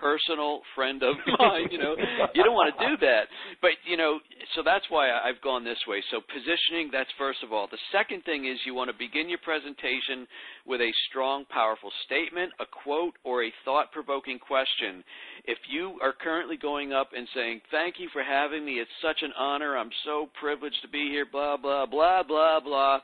[0.00, 1.66] personal friend of mine.
[1.70, 1.94] You know,
[2.34, 3.26] you don't want to do that.
[3.60, 4.20] But you know,
[4.54, 6.02] so that's why I've gone this way.
[6.10, 7.66] So positioning, that's first of all.
[7.70, 10.26] The second thing is you want to begin your presentation
[10.64, 15.02] with a strong, powerful statement, a quote, or a thought-provoking question.
[15.44, 18.78] If you are currently going up and saying, "Thank you for having me.
[18.78, 19.76] It's such an honor.
[19.76, 23.00] I'm so privileged to be here." Blah blah blah blah blah.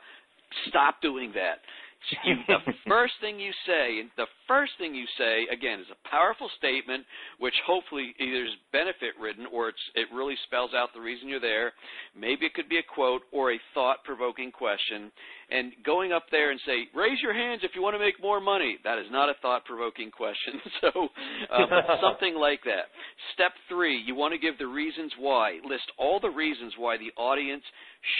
[0.67, 1.59] Stop doing that
[2.25, 6.49] you, the first thing you say, the first thing you say, again, is a powerful
[6.57, 7.05] statement,
[7.39, 11.73] which hopefully either is benefit ridden or it really spells out the reason you're there.
[12.17, 15.11] Maybe it could be a quote or a thought provoking question
[15.51, 18.39] and going up there and say, raise your hands if you want to make more
[18.39, 18.77] money.
[18.83, 20.61] That is not a thought provoking question.
[20.81, 21.07] so,
[21.53, 21.67] um,
[22.01, 22.93] something like that.
[23.33, 25.59] Step three, you want to give the reasons why.
[25.67, 27.63] List all the reasons why the audience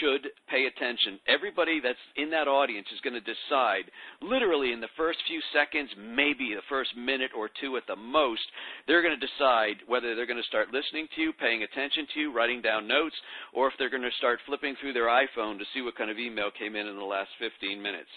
[0.00, 1.18] should pay attention.
[1.28, 3.88] Everybody that's in that audience is going to decide,
[4.20, 8.42] literally in the first few seconds, maybe the first minute or two at the most,
[8.86, 12.20] they're going to decide whether they're going to start listening to you, paying attention to
[12.20, 13.16] you, writing down notes,
[13.54, 16.18] or if they're going to start flipping through their iPhone to see what kind of
[16.18, 18.08] email came in in the last last 15 minutes.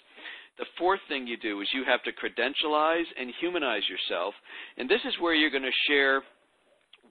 [0.57, 4.33] The fourth thing you do is you have to credentialize and humanize yourself,
[4.77, 6.21] and this is where you're going to share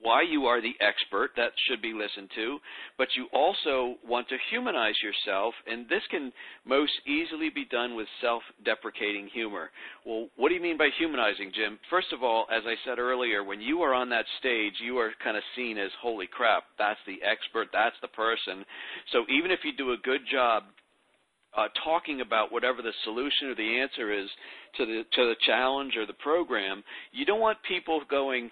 [0.03, 2.59] why you are the expert that should be listened to,
[2.99, 6.33] but you also want to humanize yourself, and this can
[6.67, 9.71] most easily be done with self deprecating humor.
[10.05, 11.79] Well, what do you mean by humanizing, Jim?
[11.89, 15.13] First of all, as I said earlier, when you are on that stage, you are
[15.23, 18.65] kind of seen as holy crap, that's the expert, that's the person.
[19.13, 20.65] So even if you do a good job
[21.57, 24.29] uh, talking about whatever the solution or the answer is
[24.77, 28.51] to the to the challenge or the program, you don't want people going,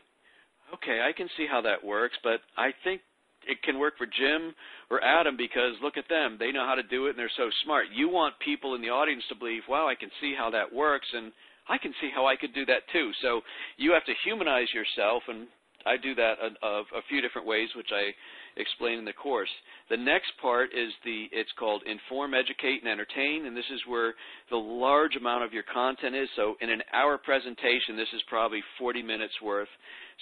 [0.74, 3.00] okay, I can see how that works, but I think
[3.46, 4.54] it can work for Jim
[4.90, 7.50] or Adam because look at them, they know how to do it and they're so
[7.64, 7.86] smart.
[7.94, 11.06] You want people in the audience to believe, wow, I can see how that works
[11.12, 11.32] and
[11.68, 13.10] I can see how I could do that too.
[13.22, 13.40] So
[13.76, 15.46] you have to humanize yourself and
[15.86, 18.12] I do that a, a, a few different ways, which I
[18.60, 19.48] explain in the course.
[19.88, 24.14] The next part is the it's called inform, educate, and entertain, and this is where
[24.50, 26.28] the large amount of your content is.
[26.36, 29.68] So in an hour presentation, this is probably 40 minutes worth.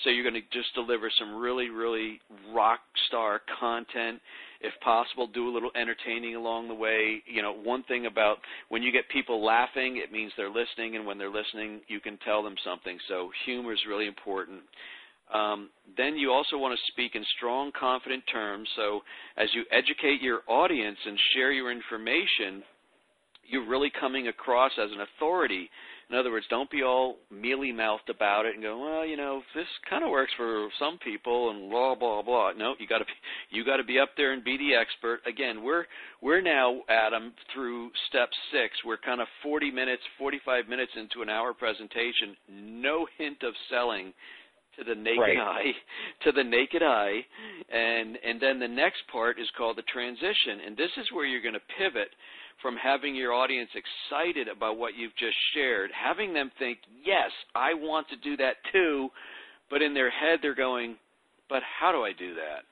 [0.04, 2.20] So you're going to just deliver some really, really
[2.52, 4.20] rock star content.
[4.60, 7.22] If possible, do a little entertaining along the way.
[7.26, 11.06] You know, one thing about when you get people laughing, it means they're listening, and
[11.06, 12.98] when they're listening, you can tell them something.
[13.08, 14.60] So humor is really important.
[15.32, 18.68] Um, then you also want to speak in strong, confident terms.
[18.76, 19.00] So
[19.36, 22.62] as you educate your audience and share your information,
[23.46, 25.68] you're really coming across as an authority.
[26.10, 29.42] In other words, don't be all mealy mouthed about it and go, well, you know,
[29.54, 32.52] this kind of works for some people and blah blah blah.
[32.56, 33.12] No, you got to be
[33.50, 35.20] you got to be up there and be the expert.
[35.26, 35.84] Again, we're
[36.22, 38.74] we're now Adam through step 6.
[38.86, 44.14] We're kind of 40 minutes, 45 minutes into an hour presentation, no hint of selling
[44.78, 45.38] to the naked right.
[45.38, 45.72] eye
[46.24, 47.20] to the naked eye
[47.68, 51.42] and and then the next part is called the transition and this is where you're
[51.42, 52.08] going to pivot
[52.62, 57.74] from having your audience excited about what you've just shared having them think yes i
[57.74, 59.08] want to do that too
[59.70, 60.96] but in their head they're going
[61.48, 62.64] but how do i do that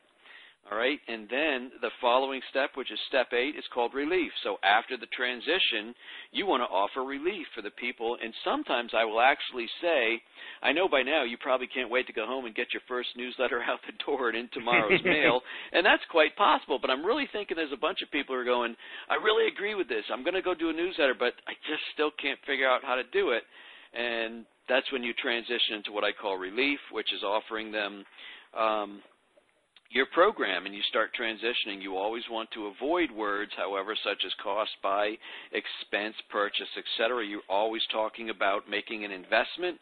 [0.71, 4.33] all right, and then the following step, which is step eight, is called relief.
[4.43, 5.95] So after the transition,
[6.33, 8.19] you want to offer relief for the people.
[8.21, 10.21] And sometimes I will actually say,
[10.63, 13.11] I know by now you probably can't wait to go home and get your first
[13.17, 15.41] newsletter out the door and in tomorrow's mail.
[15.71, 16.79] And that's quite possible.
[16.83, 18.75] But I'm really thinking there's a bunch of people who are going,
[19.09, 20.03] I really agree with this.
[20.11, 22.97] I'm going to go do a newsletter, but I just still can't figure out how
[22.97, 23.45] to do it.
[23.95, 28.03] And that's when you transition into what I call relief, which is offering them.
[28.59, 29.03] Um,
[29.91, 34.33] your program and you start transitioning, you always want to avoid words, however, such as
[34.43, 35.15] cost, buy,
[35.53, 37.25] expense, purchase, etc.
[37.25, 39.79] You're always talking about making an investment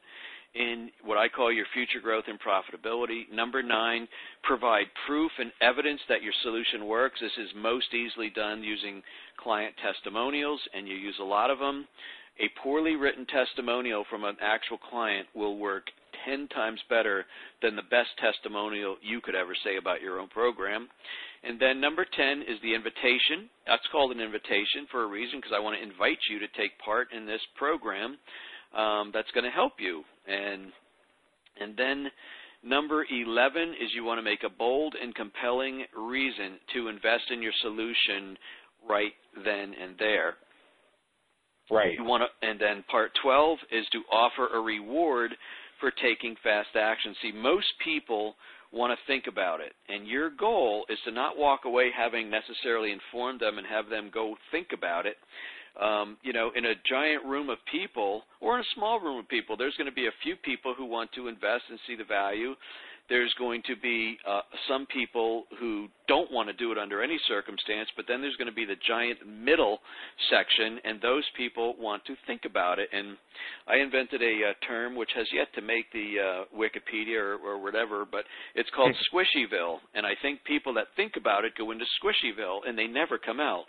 [0.55, 3.31] in what I call your future growth and profitability.
[3.33, 4.07] Number nine,
[4.43, 7.21] provide proof and evidence that your solution works.
[7.21, 9.03] This is most easily done using
[9.37, 11.87] client testimonials, and you use a lot of them.
[12.41, 15.85] A poorly written testimonial from an actual client will work
[16.25, 17.25] 10 times better
[17.63, 20.89] than the best testimonial you could ever say about your own program.
[21.43, 23.51] And then number 10 is the invitation.
[23.67, 26.79] That's called an invitation for a reason because I want to invite you to take
[26.85, 28.17] part in this program
[28.77, 30.03] um, that's going to help you.
[30.27, 30.73] And
[31.61, 32.11] and then
[32.65, 37.43] number 11 is you want to make a bold and compelling reason to invest in
[37.43, 38.37] your solution
[38.89, 39.13] right
[39.45, 40.35] then and there.
[41.71, 41.95] Right.
[41.97, 45.33] You want to, and then part 12 is to offer a reward
[45.81, 47.15] for taking fast action.
[47.23, 48.35] See, most people
[48.73, 52.93] want to think about it, and your goal is to not walk away having necessarily
[52.93, 55.17] informed them and have them go think about it.
[55.81, 59.29] Um, you know, in a giant room of people or in a small room of
[59.29, 62.05] people, there's going to be a few people who want to invest and see the
[62.05, 62.55] value,
[63.09, 67.19] there's going to be uh, some people who don't want to do it under any
[67.27, 69.79] circumstance, but then there's going to be the giant middle
[70.31, 72.89] section, and those people want to think about it.
[72.93, 73.17] And
[73.67, 77.63] I invented a uh, term which has yet to make the uh, Wikipedia or, or
[77.63, 78.95] whatever, but it's called.
[79.13, 79.79] Squishyville.
[79.95, 83.41] And I think people that think about it go into Squishyville, and they never come
[83.41, 83.65] out.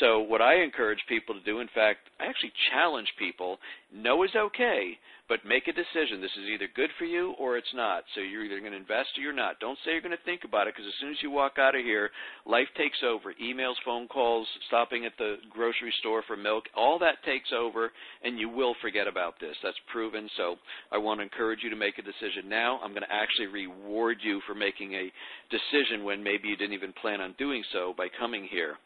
[0.00, 3.58] So what I encourage people to do, in fact, I actually challenge people:
[3.92, 4.98] no is okay
[5.28, 6.20] but make a decision.
[6.20, 8.02] This is either good for you or it's not.
[8.14, 9.60] So you're either going to invest or you're not.
[9.60, 11.76] Don't say you're going to think about it because as soon as you walk out
[11.76, 12.10] of here,
[12.46, 13.34] life takes over.
[13.42, 17.90] Emails, phone calls, stopping at the grocery store for milk, all that takes over,
[18.22, 19.56] and you will forget about this.
[19.62, 20.28] That's proven.
[20.36, 20.56] So
[20.92, 22.78] I want to encourage you to make a decision now.
[22.82, 25.12] I'm going to actually reward you for making a
[25.50, 28.76] decision when maybe you didn't even plan on doing so by coming here.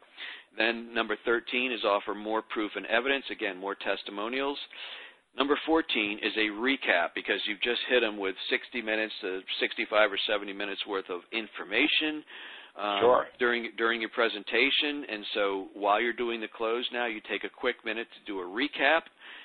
[0.57, 3.25] Then number 13 is offer more proof and evidence.
[3.31, 4.59] Again, more testimonials.
[5.37, 10.13] Number 14 is a recap because you've just hit them with 60 minutes to 65
[10.13, 12.23] or 70 minutes worth of information
[12.81, 13.27] um, sure.
[13.39, 15.05] during during your presentation.
[15.09, 18.41] And so while you're doing the close now, you take a quick minute to do
[18.41, 19.03] a recap,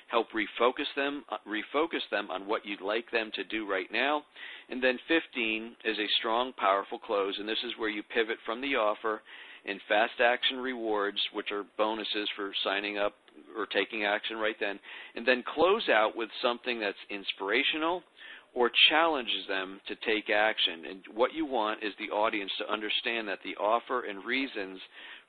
[0.08, 4.22] help refocus them uh, refocus them on what you'd like them to do right now.
[4.70, 8.60] And then 15 is a strong, powerful close, and this is where you pivot from
[8.60, 9.22] the offer
[9.66, 13.14] and fast action rewards, which are bonuses for signing up
[13.56, 14.78] or taking action right then,
[15.14, 18.02] and then close out with something that's inspirational
[18.58, 20.84] or challenges them to take action.
[20.90, 24.80] And what you want is the audience to understand that the offer and reasons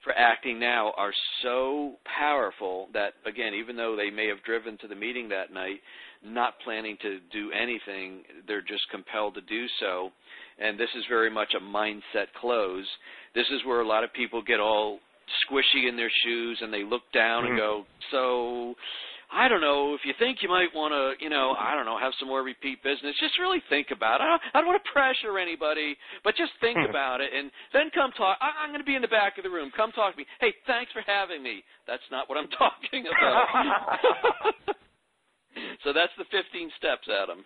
[0.04, 1.12] for acting now are
[1.44, 5.80] so powerful that, again, even though they may have driven to the meeting that night,
[6.26, 10.10] not planning to do anything, they're just compelled to do so.
[10.58, 12.88] And this is very much a mindset close.
[13.36, 14.98] This is where a lot of people get all
[15.46, 17.52] squishy in their shoes and they look down mm-hmm.
[17.52, 18.74] and go, so
[19.30, 22.02] I don't know if you think you might want to, you know, I don't know,
[22.02, 23.14] have some more repeat business.
[23.22, 24.26] Just really think about it.
[24.26, 25.94] I don't, I don't want to pressure anybody,
[26.26, 26.90] but just think hmm.
[26.90, 28.42] about it, and then come talk.
[28.42, 29.70] I, I'm going to be in the back of the room.
[29.78, 30.26] Come talk to me.
[30.42, 31.62] Hey, thanks for having me.
[31.86, 34.74] That's not what I'm talking about.
[35.86, 37.46] so that's the 15 steps, Adam.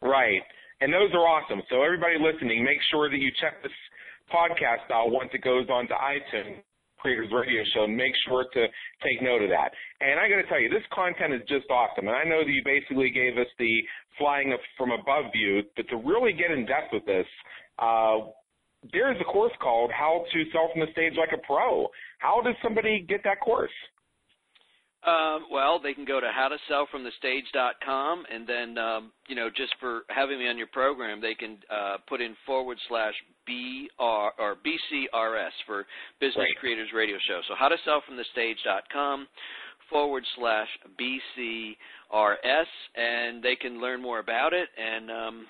[0.00, 0.40] Right,
[0.80, 1.60] and those are awesome.
[1.68, 3.76] So everybody listening, make sure that you check this
[4.32, 6.64] podcast out once it goes on to iTunes
[7.00, 8.66] Creators Radio Show, make sure to
[9.02, 9.72] take note of that.
[10.00, 12.08] And I got to tell you, this content is just awesome.
[12.08, 13.72] And I know that you basically gave us the
[14.18, 17.26] flying from above view, but to really get in depth with this,
[17.78, 18.28] uh,
[18.92, 21.88] there is a course called How to Sell from the Stage Like a Pro.
[22.18, 23.72] How does somebody get that course?
[25.06, 30.38] Um, well, they can go to howtosellfromthestage.com, and then um, you know, just for having
[30.38, 33.14] me on your program, they can uh, put in forward slash
[33.46, 34.02] BR
[34.38, 35.86] or BCRS for
[36.20, 36.46] Business.
[36.60, 37.40] Creators Radio Show.
[37.48, 39.26] So howtosellfromthestage.com
[39.88, 40.68] forward slash
[41.00, 44.68] BCRS, and they can learn more about it.
[44.78, 45.46] And um,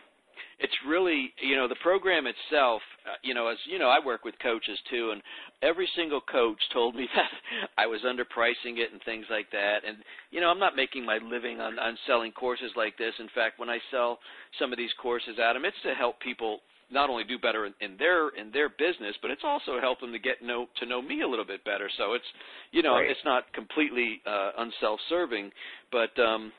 [0.61, 4.24] it's really you know the program itself uh, you know as you know I work
[4.24, 5.22] with coaches too and
[5.62, 7.30] every single coach told me that
[7.78, 9.78] I was underpricing it and things like that.
[9.86, 9.98] And
[10.30, 13.14] you know I'm not making my living on on selling courses like this.
[13.18, 14.18] In fact when I sell
[14.59, 16.61] some of these courses Adam it's to help people
[16.92, 20.12] not only do better in, in their in their business but it's also help them
[20.12, 21.88] to get know to know me a little bit better.
[21.96, 22.24] So it's
[22.72, 23.11] you know right.
[23.11, 25.51] it's not completely uh unself-serving
[25.92, 26.53] but um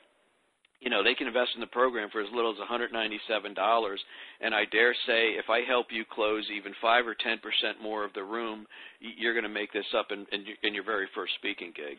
[0.82, 3.96] you know they can invest in the program for as little as $197
[4.40, 7.38] and I dare say if I help you close even 5 or 10%
[7.80, 8.66] more of the room
[9.00, 11.98] you're going to make this up in, in, in your very first speaking gig.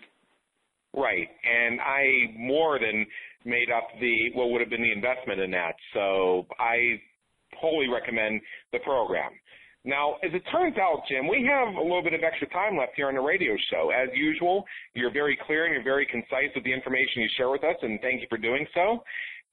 [0.96, 3.06] Right, and I more than
[3.46, 5.74] made up the what would have been the investment in that.
[5.94, 7.02] So I
[7.60, 9.32] wholly recommend the program.
[9.86, 12.94] Now, as it turns out, Jim, we have a little bit of extra time left
[12.96, 13.92] here on the radio show.
[13.92, 14.64] As usual,
[14.94, 18.00] you're very clear and you're very concise with the information you share with us, and
[18.00, 19.04] thank you for doing so.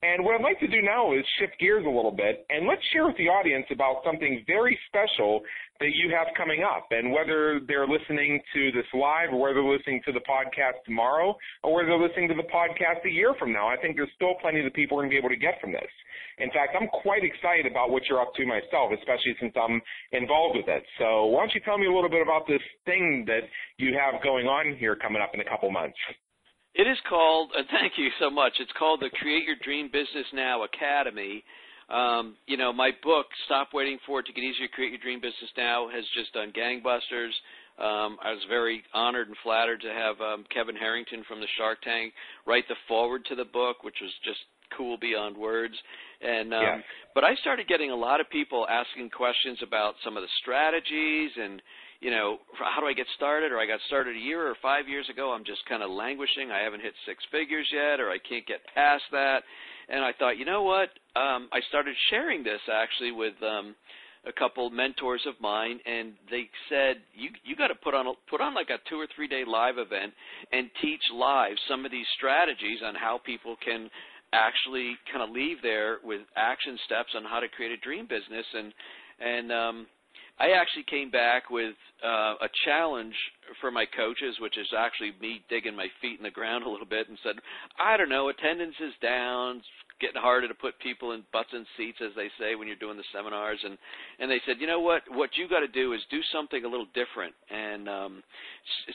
[0.02, 2.80] And what I'd like to do now is shift gears a little bit and let's
[2.90, 5.42] share with the audience about something very special
[5.78, 6.88] that you have coming up.
[6.90, 11.36] And whether they're listening to this live or whether they're listening to the podcast tomorrow
[11.62, 14.40] or whether they're listening to the podcast a year from now, I think there's still
[14.40, 15.92] plenty that people are going to be able to get from this.
[16.38, 19.82] In fact, I'm quite excited about what you're up to myself, especially since I'm
[20.12, 20.82] involved with it.
[20.96, 23.44] So why don't you tell me a little bit about this thing that
[23.76, 25.98] you have going on here coming up in a couple months?
[26.74, 28.54] It is called, uh, thank you so much.
[28.60, 31.44] It's called the Create Your Dream Business Now Academy.
[31.88, 35.20] Um, you know, my book, Stop Waiting for It to Get Easier, Create Your Dream
[35.20, 37.34] Business Now, has just done gangbusters.
[37.80, 41.82] Um, I was very honored and flattered to have um, Kevin Harrington from the Shark
[41.82, 42.12] Tank
[42.46, 44.38] write the foreword to the book, which was just
[44.76, 45.74] cool beyond words.
[46.20, 46.78] And um, yeah.
[47.14, 51.30] but I started getting a lot of people asking questions about some of the strategies
[51.40, 51.62] and
[52.00, 53.52] you know, how do I get started?
[53.52, 55.32] Or I got started a year or five years ago.
[55.32, 56.50] I'm just kind of languishing.
[56.50, 59.42] I haven't hit six figures yet, or I can't get past that.
[59.88, 60.88] And I thought, you know what?
[61.14, 63.74] Um, I started sharing this actually with um,
[64.26, 68.12] a couple mentors of mine, and they said you you got to put on a,
[68.28, 70.12] put on like a two or three day live event
[70.52, 73.90] and teach live some of these strategies on how people can
[74.32, 78.46] actually kind of leave there with action steps on how to create a dream business
[78.54, 78.72] and
[79.20, 79.86] and um
[80.40, 83.14] I actually came back with uh, a challenge
[83.60, 86.86] for my coaches, which is actually me digging my feet in the ground a little
[86.86, 87.36] bit and said,
[87.78, 89.60] I don't know, attendance is down,
[90.00, 92.96] getting harder to put people in butts and seats, as they say when you're doing
[92.96, 93.58] the seminars.
[93.64, 93.78] And
[94.18, 95.02] and they said, you know what?
[95.08, 97.34] What you got to do is do something a little different.
[97.50, 98.22] And um,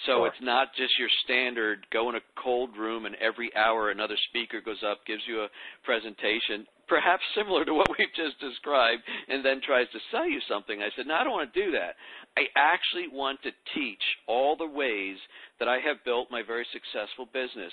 [0.05, 0.27] so sure.
[0.27, 4.61] it's not just your standard go in a cold room and every hour another speaker
[4.61, 5.47] goes up, gives you a
[5.83, 10.81] presentation perhaps similar to what we've just described, and then tries to sell you something.
[10.81, 11.95] I said, no, I don't want to do that.
[12.37, 15.17] I actually want to teach all the ways
[15.59, 17.71] that I have built my very successful business.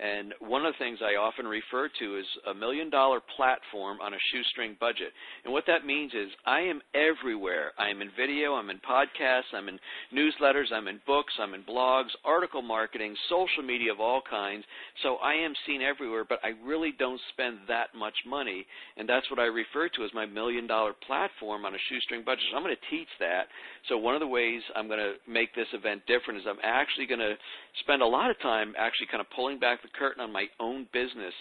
[0.00, 4.14] And one of the things I often refer to is a million dollar platform on
[4.14, 5.12] a shoestring budget.
[5.44, 7.72] And what that means is I am everywhere.
[7.78, 9.78] I am in video, I'm in podcasts, I'm in
[10.12, 14.64] newsletters, I'm in books, I'm in blogs, article marketing, social media of all kinds.
[15.02, 18.66] So I am seen everywhere, but I really don't spend that much money.
[18.96, 22.44] And that's what I refer to as my million dollar platform on a shoestring budget.
[22.50, 23.46] So I'm going to teach that.
[23.88, 27.06] So one of the ways I'm going to make this event different is I'm actually
[27.06, 27.34] going to
[27.80, 30.86] spend a lot of time actually kind of pulling back the curtain on my own
[30.92, 31.34] business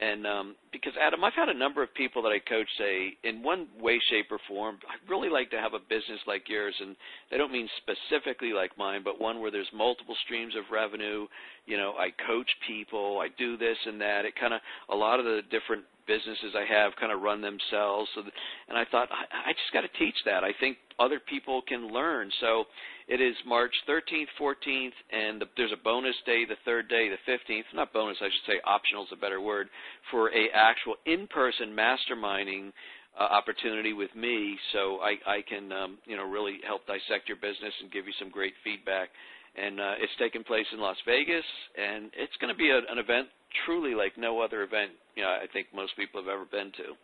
[0.00, 3.42] and um, because Adam, I've had a number of people that I coach say, in
[3.42, 6.96] one way, shape, or form, I'd really like to have a business like yours, and
[7.30, 11.26] they don't mean specifically like mine, but one where there's multiple streams of revenue.
[11.66, 14.24] You know, I coach people, I do this and that.
[14.24, 18.08] It kind of a lot of the different businesses I have kind of run themselves.
[18.14, 18.22] So,
[18.68, 20.42] and I thought I, I just got to teach that.
[20.42, 22.30] I think other people can learn.
[22.40, 22.64] So
[23.08, 27.32] it is March 13th, 14th, and the, there's a bonus day the third day, the
[27.32, 27.64] 15th.
[27.74, 28.60] Not bonus, I should say.
[28.64, 29.68] Optional is a better word
[30.10, 32.72] for a actual in-person masterminding
[33.18, 37.36] uh, opportunity with me, so I, I can um, you know really help dissect your
[37.36, 39.10] business and give you some great feedback.
[39.54, 41.44] And uh, it's taking place in Las Vegas,
[41.76, 43.28] and it's going to be a, an event
[43.66, 46.96] truly like no other event you know I think most people have ever been to.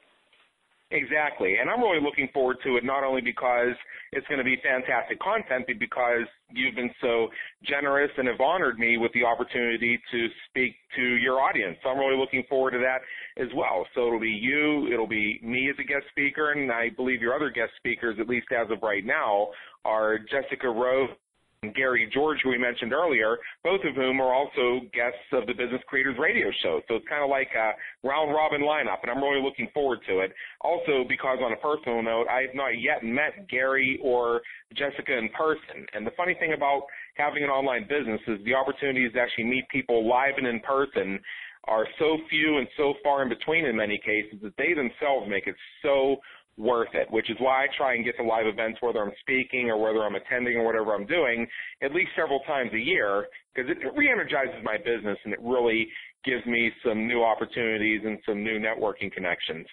[0.90, 1.56] Exactly.
[1.60, 3.76] And I'm really looking forward to it not only because
[4.12, 7.28] it's going to be fantastic content, but because you've been so
[7.62, 11.76] generous and have honored me with the opportunity to speak to your audience.
[11.82, 13.00] So I'm really looking forward to that
[13.42, 13.86] as well.
[13.94, 17.34] So it'll be you, it'll be me as a guest speaker, and I believe your
[17.36, 19.48] other guest speakers, at least as of right now,
[19.84, 21.10] are Jessica and
[21.74, 25.82] Gary George, who we mentioned earlier, both of whom are also guests of the Business
[25.88, 26.80] Creators Radio Show.
[26.86, 27.72] So it's kind of like a
[28.06, 30.32] round robin lineup, and I'm really looking forward to it.
[30.60, 34.40] Also, because on a personal note, I have not yet met Gary or
[34.74, 35.84] Jessica in person.
[35.94, 36.82] And the funny thing about
[37.16, 41.18] having an online business is the opportunities to actually meet people live and in person
[41.64, 45.46] are so few and so far in between in many cases that they themselves make
[45.46, 46.16] it so
[46.58, 49.70] worth it, which is why I try and get to live events, whether I'm speaking
[49.70, 51.46] or whether I'm attending or whatever I'm doing,
[51.82, 55.88] at least several times a year, because it, re-energizes my business and it really
[56.24, 59.66] gives me some new opportunities and some new networking connections.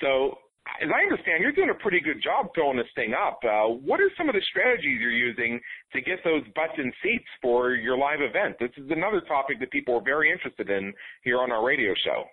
[0.00, 0.38] So
[0.80, 3.40] as I understand, you're doing a pretty good job filling this thing up.
[3.44, 5.60] Uh, what are some of the strategies you're using
[5.92, 8.56] to get those butts in seats for your live event?
[8.58, 12.24] This is another topic that people are very interested in here on our radio show.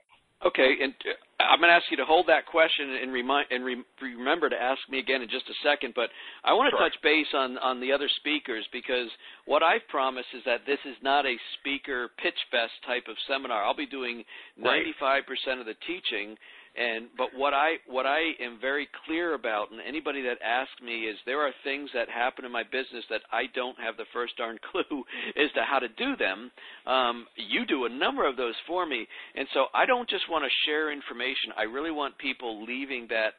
[0.45, 3.64] Okay, and uh, I'm going to ask you to hold that question and remind and
[3.64, 5.94] re- remember to ask me again in just a second.
[5.96, 6.10] But
[6.44, 6.90] I want to sure.
[6.90, 9.08] touch base on on the other speakers because
[9.46, 13.64] what I've promised is that this is not a speaker pitch fest type of seminar.
[13.64, 14.24] I'll be doing
[14.60, 15.24] 95%
[15.60, 16.36] of the teaching
[16.80, 21.02] and but what I what I am very clear about, and anybody that asks me
[21.02, 24.38] is there are things that happen in my business that I don't have the first
[24.38, 25.04] darn clue
[25.36, 26.50] as to how to do them.
[26.88, 29.06] Um, you do a number of those for me,
[29.36, 31.52] and so I don't just want to share information.
[31.58, 33.34] I really want people leaving that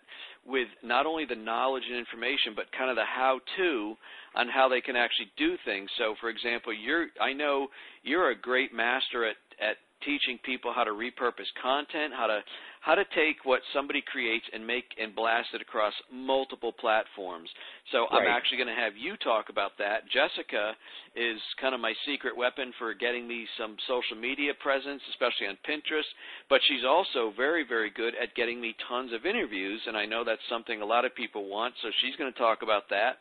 [0.45, 3.95] with not only the knowledge and information, but kind of the how-to
[4.35, 5.89] on how they can actually do things.
[5.97, 7.69] So, for example, you're I know
[8.03, 12.41] you're a great master at at teaching people how to repurpose content, how to
[12.81, 17.49] how to take what somebody creates and make and blast it across multiple platforms.
[17.93, 18.23] So right.
[18.23, 20.09] I'm actually going to have you talk about that.
[20.09, 20.73] Jessica
[21.15, 25.59] is kind of my secret weapon for getting me some social media presence, especially on
[25.69, 26.09] Pinterest,
[26.49, 30.25] but she's also very very good at getting me tons of interviews and I know
[30.25, 33.19] that's something a lot of people want, so she's going to talk about that.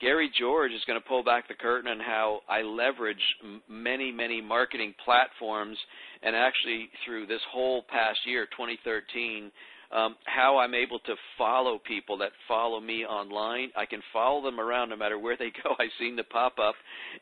[0.00, 3.22] Gary George is going to pull back the curtain on how I leverage
[3.68, 5.76] many, many marketing platforms,
[6.22, 9.50] and actually through this whole past year, 2013,
[9.90, 13.70] um, how I'm able to follow people that follow me online.
[13.76, 15.74] I can follow them around no matter where they go.
[15.78, 16.74] I've seen the pop up,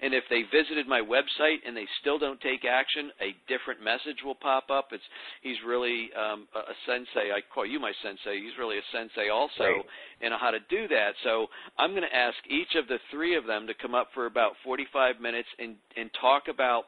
[0.03, 4.19] and if they visited my website and they still don't take action, a different message
[4.25, 4.89] will pop up.
[4.91, 5.05] It's
[5.43, 7.31] he's really um, a, a sensei.
[7.31, 8.41] I call you my sensei.
[8.43, 9.85] He's really a sensei also right.
[10.23, 11.13] in how to do that.
[11.23, 11.47] So
[11.79, 14.53] I'm going to ask each of the three of them to come up for about
[14.65, 16.85] 45 minutes and and talk about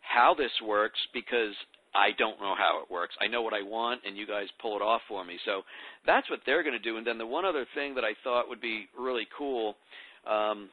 [0.00, 1.54] how this works because
[1.94, 3.14] I don't know how it works.
[3.20, 5.38] I know what I want, and you guys pull it off for me.
[5.44, 5.62] So
[6.06, 6.96] that's what they're going to do.
[6.96, 9.76] And then the one other thing that I thought would be really cool,
[10.28, 10.68] um,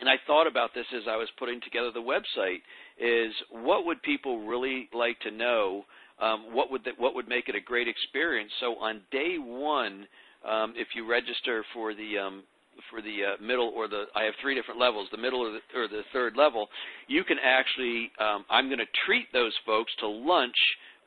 [0.00, 2.62] and I thought about this as I was putting together the website,
[2.98, 5.84] is what would people really like to know?
[6.20, 8.50] Um, what would what would make it a great experience?
[8.60, 10.06] So on day one,
[10.48, 12.42] um, if you register for the um,
[12.90, 15.78] for the uh, middle or the I have three different levels, the middle or the,
[15.78, 16.68] or the third level,
[17.06, 20.56] you can actually um, I'm going to treat those folks to lunch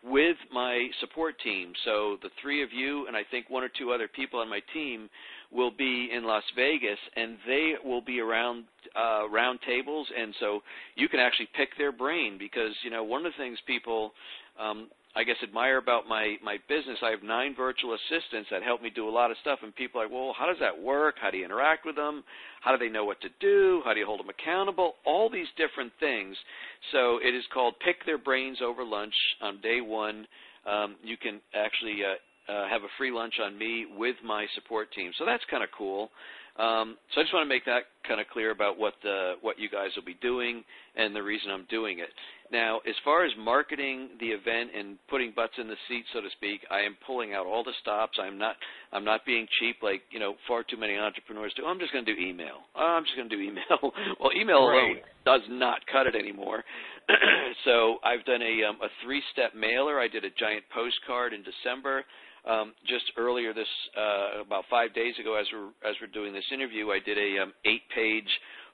[0.03, 1.73] with my support team.
[1.85, 4.61] So the three of you and I think one or two other people on my
[4.73, 5.09] team
[5.51, 8.63] will be in Las Vegas, and they will be around
[8.95, 10.61] uh, round tables, and so
[10.95, 14.11] you can actually pick their brain because you know one of the things people
[14.59, 16.97] um, I guess admire about my my business.
[17.03, 19.99] I have nine virtual assistants that help me do a lot of stuff, and people
[19.99, 21.15] are like, well, how does that work?
[21.21, 22.23] How do you interact with them?
[22.61, 23.81] How do they know what to do?
[23.83, 24.95] How do you hold them accountable?
[25.05, 26.35] All these different things.
[26.91, 30.27] So it is called Pick Their Brains Over Lunch on day one.
[30.65, 34.91] Um, you can actually uh, uh, have a free lunch on me with my support
[34.93, 35.11] team.
[35.17, 36.09] So that's kind of cool.
[36.57, 39.57] Um, so I just want to make that kind of clear about what the, what
[39.57, 40.63] you guys will be doing
[40.95, 42.09] and the reason I'm doing it.
[42.51, 46.27] Now, as far as marketing the event and putting butts in the seat, so to
[46.35, 48.17] speak, I am pulling out all the stops.
[48.21, 48.55] I'm not
[48.91, 51.65] I'm not being cheap like you know far too many entrepreneurs do.
[51.65, 52.67] I'm just going to do email.
[52.75, 53.79] I'm just going to do email.
[54.19, 54.83] well, email right.
[54.83, 56.63] alone does not cut it anymore.
[57.65, 59.99] so I've done a um, a three step mailer.
[59.99, 62.03] I did a giant postcard in December.
[62.43, 66.43] Um, just earlier this uh, about five days ago, as we're as we're doing this
[66.51, 68.27] interview, I did a um, eight page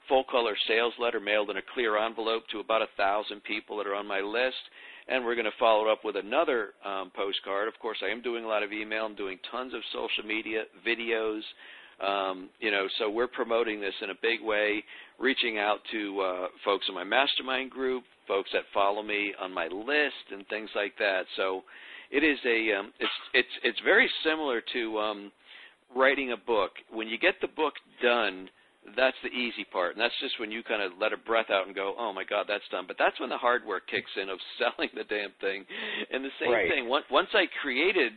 [0.07, 3.87] full color sales letter mailed in a clear envelope to about a thousand people that
[3.87, 4.57] are on my list.
[5.09, 7.67] And we're going to follow up with another um, postcard.
[7.67, 9.05] Of course, I am doing a lot of email.
[9.05, 11.41] I'm doing tons of social media, videos.
[12.05, 14.83] Um, you know, so we're promoting this in a big way,
[15.17, 19.67] reaching out to uh, folks in my mastermind group, folks that follow me on my
[19.67, 21.23] list, and things like that.
[21.37, 21.63] So
[22.11, 25.31] it is a um, it's it's it's very similar to um,
[25.95, 26.71] writing a book.
[26.91, 28.49] When you get the book done,
[28.95, 31.67] that's the easy part, and that's just when you kind of let a breath out
[31.67, 34.29] and go, "Oh my God, that's done." But that's when the hard work kicks in
[34.29, 35.65] of selling the damn thing.
[36.11, 36.69] And the same right.
[36.69, 36.88] thing.
[36.88, 38.13] Once once I created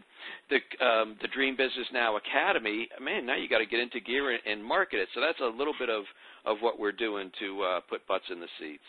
[0.49, 4.31] the um, the Dream Business Now Academy, man, now you got to get into gear
[4.31, 5.09] and, and market it.
[5.15, 6.05] So that's a little bit of
[6.45, 8.85] of what we're doing to uh, put butts in the seats.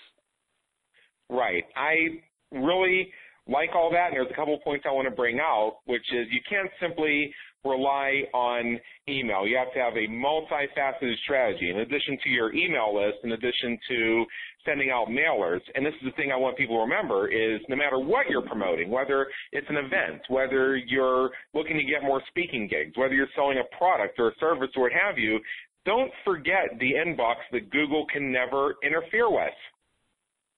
[1.29, 1.63] Right.
[1.75, 2.21] I
[2.51, 3.11] really
[3.47, 6.05] like all that, and there's a couple of points I want to bring out, which
[6.13, 7.33] is you can't simply
[7.63, 9.47] rely on email.
[9.47, 11.69] You have to have a multifaceted strategy.
[11.69, 14.25] In addition to your email list, in addition to
[14.65, 17.75] sending out mailers, and this is the thing I want people to remember is no
[17.75, 22.67] matter what you're promoting, whether it's an event, whether you're looking to get more speaking
[22.67, 25.39] gigs, whether you're selling a product or a service or what have you,
[25.85, 29.53] don't forget the inbox that Google can never interfere with,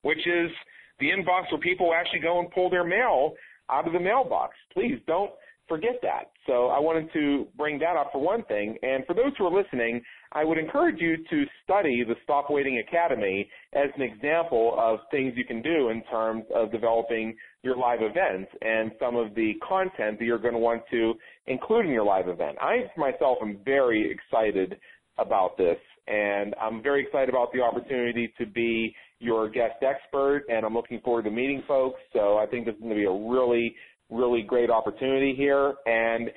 [0.01, 0.51] which is
[0.99, 3.33] the inbox where people actually go and pull their mail
[3.69, 4.55] out of the mailbox.
[4.73, 5.31] Please don't
[5.73, 6.29] forget that.
[6.45, 8.77] So I wanted to bring that up for one thing.
[8.83, 10.01] And for those who are listening,
[10.31, 15.33] I would encourage you to study the Stop Waiting Academy as an example of things
[15.35, 20.19] you can do in terms of developing your live events and some of the content
[20.19, 21.15] that you're going to want to
[21.47, 22.55] include in your live event.
[22.61, 24.77] I myself am very excited
[25.17, 30.65] about this and I'm very excited about the opportunity to be your guest expert and
[30.65, 31.99] I'm looking forward to meeting folks.
[32.11, 33.73] So I think this is going to be a really
[34.13, 35.73] really great opportunity here.
[35.85, 36.29] And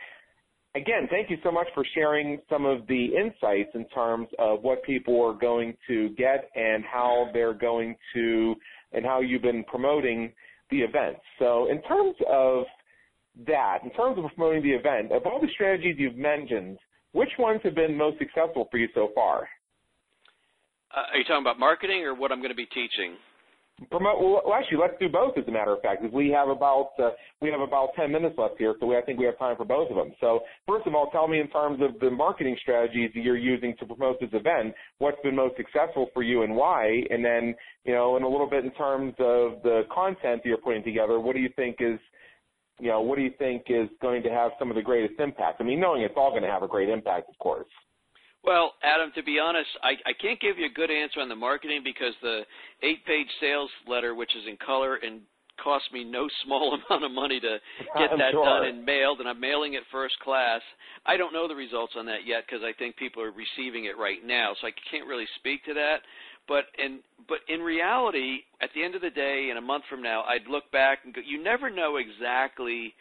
[0.74, 4.82] again, thank you so much for sharing some of the insights in terms of what
[4.82, 8.54] people are going to get and how they're going to,
[8.92, 10.32] and how you've been promoting
[10.70, 11.16] the event.
[11.38, 12.64] So in terms of
[13.46, 16.78] that, in terms of promoting the event, of all the strategies you've mentioned,
[17.12, 19.48] which ones have been most successful for you so far?
[20.94, 23.16] Uh, are you talking about marketing or what I'm going to be teaching?
[23.90, 24.18] Promote.
[24.18, 25.36] Well, actually, let's do both.
[25.36, 27.10] As a matter of fact, because we have about uh,
[27.42, 29.66] we have about ten minutes left here, so we, I think we have time for
[29.66, 30.12] both of them.
[30.18, 33.74] So, first of all, tell me in terms of the marketing strategies that you're using
[33.78, 37.54] to promote this event, what's been most successful for you and why, and then
[37.84, 41.20] you know, in a little bit in terms of the content that you're putting together,
[41.20, 41.98] what do you think is
[42.80, 45.60] you know, what do you think is going to have some of the greatest impact?
[45.60, 47.68] I mean, knowing it's all going to have a great impact, of course.
[48.46, 51.34] Well, Adam, to be honest, I, I can't give you a good answer on the
[51.34, 52.42] marketing because the
[52.82, 55.20] eight-page sales letter, which is in color and
[55.62, 57.58] cost me no small amount of money to
[57.98, 58.44] get that sure.
[58.44, 60.60] done and mailed, and I'm mailing it first class.
[61.04, 63.98] I don't know the results on that yet because I think people are receiving it
[63.98, 66.06] right now, so I can't really speak to that.
[66.46, 70.02] But in but in reality, at the end of the day, in a month from
[70.02, 72.94] now, I'd look back and go, you never know exactly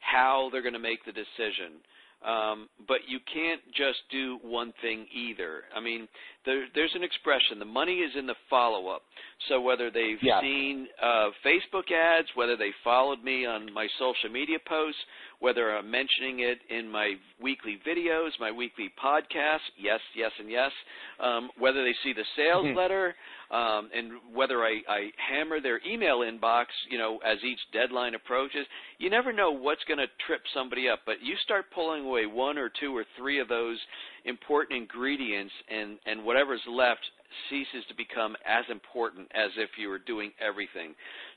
[0.00, 1.80] how they're going to make the decision.
[2.26, 5.62] Um, but you can't just do one thing either.
[5.74, 6.06] I mean,
[6.44, 9.02] there, there's an expression: the money is in the follow-up.
[9.48, 10.40] So whether they've yeah.
[10.40, 15.00] seen uh, Facebook ads, whether they followed me on my social media posts,
[15.40, 20.70] whether I'm mentioning it in my weekly videos, my weekly podcast, yes, yes, and yes,
[21.18, 22.76] um, whether they see the sales mm-hmm.
[22.76, 23.14] letter,
[23.50, 28.66] um, and whether I, I hammer their email inbox, you know, as each deadline approaches,
[28.98, 31.00] you never know what's going to trip somebody up.
[31.06, 33.78] But you start pulling away one or two or three of those
[34.26, 37.00] important ingredients, and and whatever's left
[37.48, 40.94] ceases to become as important as if you were doing everything.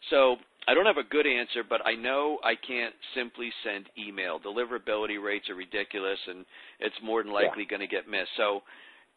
[0.10, 0.38] So
[0.68, 4.40] I don't have a good answer, but I know I can't simply send email.
[4.40, 6.46] Deliverability rates are ridiculous, and
[6.80, 7.78] it's more than likely yeah.
[7.78, 8.32] going to get missed.
[8.38, 8.62] So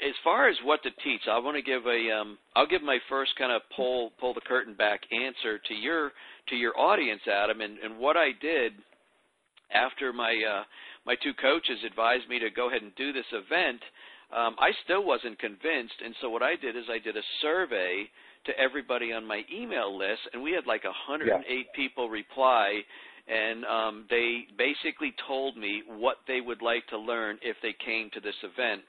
[0.00, 2.98] as far as what to teach, I want to give a um, I'll give my
[3.08, 6.12] first kind of pull pull the curtain back answer to your
[6.48, 8.72] to your audience, Adam, and, and what I did
[9.72, 10.64] after my uh,
[11.06, 13.80] my two coaches advised me to go ahead and do this event.
[14.34, 18.10] Um, I still wasn't convinced, and so what I did is I did a survey
[18.46, 21.62] to everybody on my email list, and we had like 108 yeah.
[21.74, 22.80] people reply,
[23.28, 28.10] and um, they basically told me what they would like to learn if they came
[28.14, 28.82] to this event.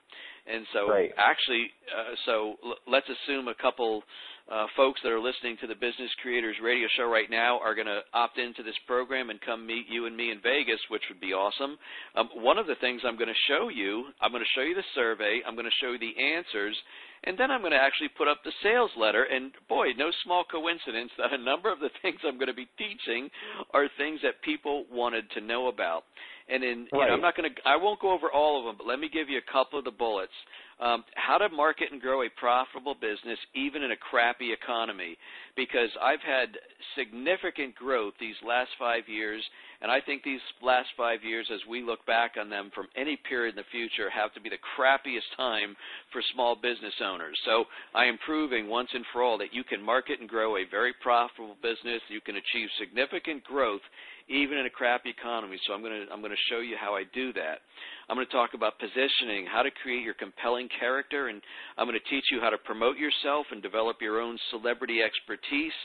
[0.52, 1.12] And so, right.
[1.18, 4.04] actually, uh, so l- let's assume a couple
[4.52, 7.88] uh, folks that are listening to the Business Creators Radio Show right now are going
[7.88, 11.20] to opt into this program and come meet you and me in Vegas, which would
[11.20, 11.78] be awesome.
[12.16, 14.76] Um, one of the things I'm going to show you, I'm going to show you
[14.76, 16.76] the survey, I'm going to show you the answers,
[17.24, 19.24] and then I'm going to actually put up the sales letter.
[19.24, 22.70] And boy, no small coincidence that a number of the things I'm going to be
[22.78, 23.30] teaching
[23.74, 26.04] are things that people wanted to know about.
[26.50, 27.02] And in, right.
[27.02, 29.00] you know, I'm not going to, I won't go over all of them, but let
[29.00, 30.32] me give you a couple of the bullets.
[30.80, 35.18] Um, how to market and grow a profitable business even in a crappy economy.
[35.56, 36.50] Because I've had
[36.96, 39.44] significant growth these last five years,
[39.82, 43.18] and I think these last five years, as we look back on them from any
[43.30, 45.76] period in the future, have to be the crappiest time
[46.12, 47.38] for small business owners.
[47.46, 50.66] So I am proving once and for all that you can market and grow a
[50.70, 52.02] very profitable business.
[52.10, 53.82] You can achieve significant growth
[54.30, 55.58] even in a crappy economy.
[55.66, 57.64] So I'm going to I'm going to show you how I do that.
[58.10, 61.42] I'm going to talk about positioning, how to create your compelling character, and
[61.78, 65.76] I'm going to teach you how to promote yourself and develop your own celebrity expertise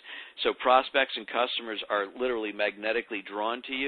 [0.42, 3.81] so prospects and customers are literally magnetically drawn to you.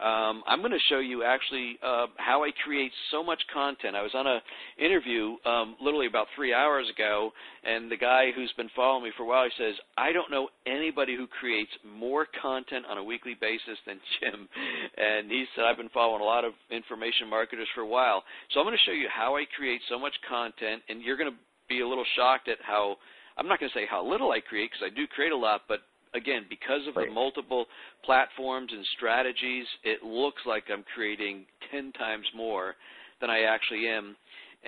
[0.00, 3.94] Um, I'm going to show you actually uh, how I create so much content.
[3.94, 4.40] I was on a
[4.82, 7.30] interview um, literally about three hours ago,
[7.62, 10.48] and the guy who's been following me for a while, he says, "I don't know
[10.66, 14.48] anybody who creates more content on a weekly basis than Jim."
[14.96, 18.60] And he said, "I've been following a lot of information marketers for a while, so
[18.60, 21.38] I'm going to show you how I create so much content, and you're going to
[21.68, 22.96] be a little shocked at how."
[23.34, 25.62] I'm not going to say how little I create because I do create a lot,
[25.66, 25.80] but
[26.14, 27.08] again, because of right.
[27.08, 27.66] the multiple
[28.04, 32.74] platforms and strategies, it looks like I'm creating 10 times more
[33.20, 34.16] than I actually am.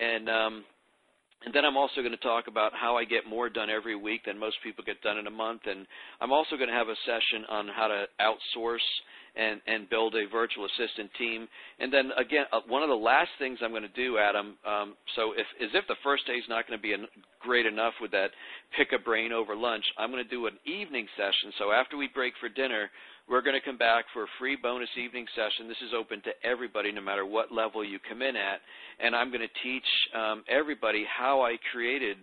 [0.01, 0.65] And um,
[1.45, 4.23] and then I'm also going to talk about how I get more done every week
[4.25, 5.63] than most people get done in a month.
[5.67, 5.87] And
[6.21, 8.79] I'm also going to have a session on how to outsource
[9.37, 11.49] and, and build a virtual assistant team.
[11.81, 14.95] And then again, uh, one of the last things I'm going to do, Adam, um,
[15.17, 16.95] so if, as if the first day is not going to be
[17.41, 18.31] great enough with that
[18.77, 21.53] pick a brain over lunch, I'm going to do an evening session.
[21.59, 22.91] So after we break for dinner,
[23.29, 25.67] we're going to come back for a free bonus evening session.
[25.67, 28.61] This is open to everybody, no matter what level you come in at.
[29.01, 32.19] And I'm going to teach um, everybody how I created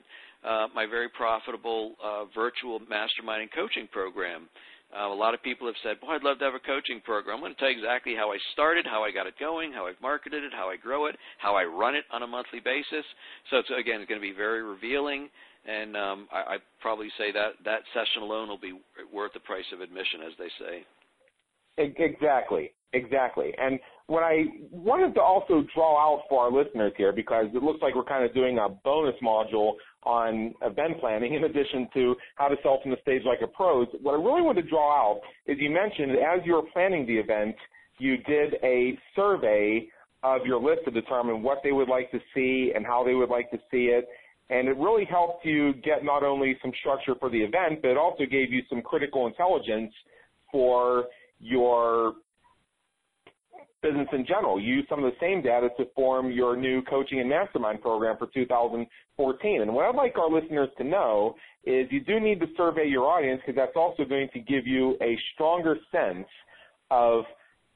[0.48, 4.48] uh, my very profitable uh, virtual mastermind and coaching program.
[4.92, 7.36] Uh, a lot of people have said, "Boy, I'd love to have a coaching program."
[7.36, 9.88] I'm going to tell you exactly how I started, how I got it going, how
[9.88, 13.06] I've marketed it, how I grow it, how I run it on a monthly basis.
[13.50, 15.30] So it's again, it's going to be very revealing,
[15.66, 18.80] and um, I, I probably say that that session alone will be
[19.14, 20.86] worth the price of admission, as they say.
[21.78, 23.54] Exactly, exactly.
[23.58, 27.82] And what I wanted to also draw out for our listeners here, because it looks
[27.82, 29.74] like we're kind of doing a bonus module
[30.04, 33.88] on event planning in addition to how to sell from the stage like a pros.
[34.02, 37.18] What I really want to draw out is you mentioned as you were planning the
[37.18, 37.56] event,
[38.00, 39.88] you did a survey
[40.24, 43.30] of your list to determine what they would like to see and how they would
[43.30, 44.08] like to see it.
[44.50, 47.98] And it really helped you get not only some structure for the event, but it
[47.98, 49.94] also gave you some critical intelligence
[50.52, 51.06] for
[51.40, 52.14] your
[53.82, 54.60] business in general.
[54.60, 58.28] Use some of the same data to form your new coaching and mastermind program for
[58.34, 59.62] 2014.
[59.62, 63.06] And what I'd like our listeners to know is you do need to survey your
[63.06, 66.28] audience because that's also going to give you a stronger sense
[66.90, 67.24] of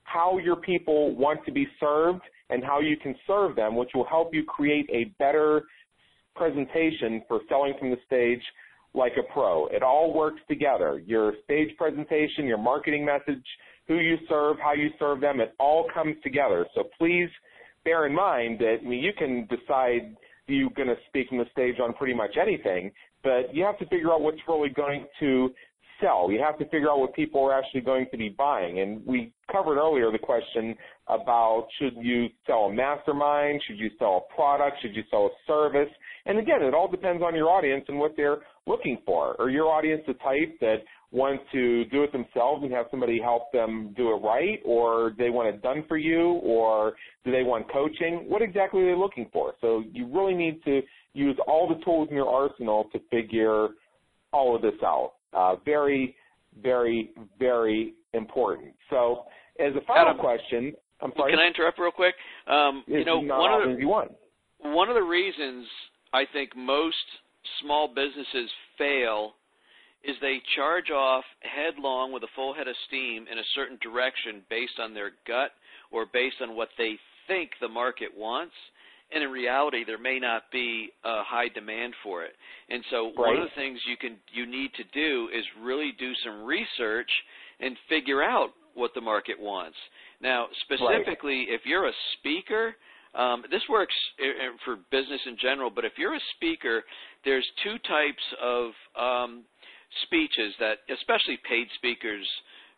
[0.03, 4.05] how your people want to be served and how you can serve them, which will
[4.05, 5.63] help you create a better
[6.35, 8.41] presentation for selling from the stage
[8.93, 9.67] like a pro.
[9.67, 11.01] It all works together.
[11.05, 13.43] Your stage presentation, your marketing message,
[13.87, 16.65] who you serve, how you serve them, it all comes together.
[16.75, 17.29] So please
[17.83, 20.15] bear in mind that I mean, you can decide
[20.47, 22.91] you're going to speak from the stage on pretty much anything,
[23.23, 25.49] but you have to figure out what's really going to
[26.01, 26.29] sell.
[26.31, 28.79] You have to figure out what people are actually going to be buying.
[28.79, 30.75] And we covered earlier the question
[31.07, 35.29] about should you sell a mastermind, should you sell a product, should you sell a
[35.47, 35.89] service?
[36.25, 39.39] And again, it all depends on your audience and what they're looking for.
[39.39, 40.77] Are your audience the type that
[41.11, 45.15] want to do it themselves and have somebody help them do it right, or do
[45.17, 46.93] they want it done for you, or
[47.23, 48.25] do they want coaching?
[48.27, 49.53] What exactly are they looking for?
[49.61, 50.81] So you really need to
[51.13, 53.69] use all the tools in your arsenal to figure
[54.33, 55.13] all of this out.
[55.33, 56.15] Uh, very,
[56.61, 58.73] very, very important.
[58.89, 59.25] So
[59.59, 61.31] as a final Adam, question, I'm sorry.
[61.31, 62.15] Can I interrupt real quick?
[62.47, 64.11] Um, you know, one of the, you want.
[64.61, 65.65] one of the reasons
[66.13, 66.95] I think most
[67.61, 69.33] small businesses fail
[70.07, 74.41] is they charge off headlong with a full head of steam in a certain direction
[74.49, 75.51] based on their gut
[75.91, 76.95] or based on what they
[77.27, 78.53] think the market wants
[79.13, 82.33] and in reality there may not be a high demand for it
[82.69, 83.17] and so right.
[83.17, 87.09] one of the things you can you need to do is really do some research
[87.59, 89.77] and figure out what the market wants
[90.21, 91.49] now specifically right.
[91.49, 92.75] if you're a speaker
[93.15, 93.93] um, this works
[94.65, 96.83] for business in general, but if you're a speaker,
[97.23, 99.43] there's two types of um,
[100.03, 102.27] speeches that especially paid speakers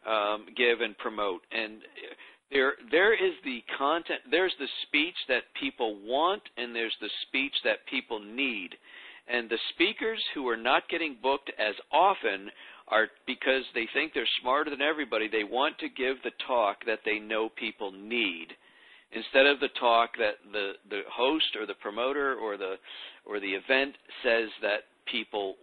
[0.07, 1.41] um, give and promote.
[1.51, 1.81] And
[2.51, 7.53] there there is the content there's the speech that people want and there's the speech
[7.63, 8.69] that people need.
[9.29, 12.49] And the speakers who are not getting booked as often
[12.87, 15.27] are because they think they're smarter than everybody.
[15.27, 18.47] They want to give the talk that they know people need
[19.11, 22.75] instead of the talk that the the host or the promoter or the
[23.25, 25.55] or the event says that people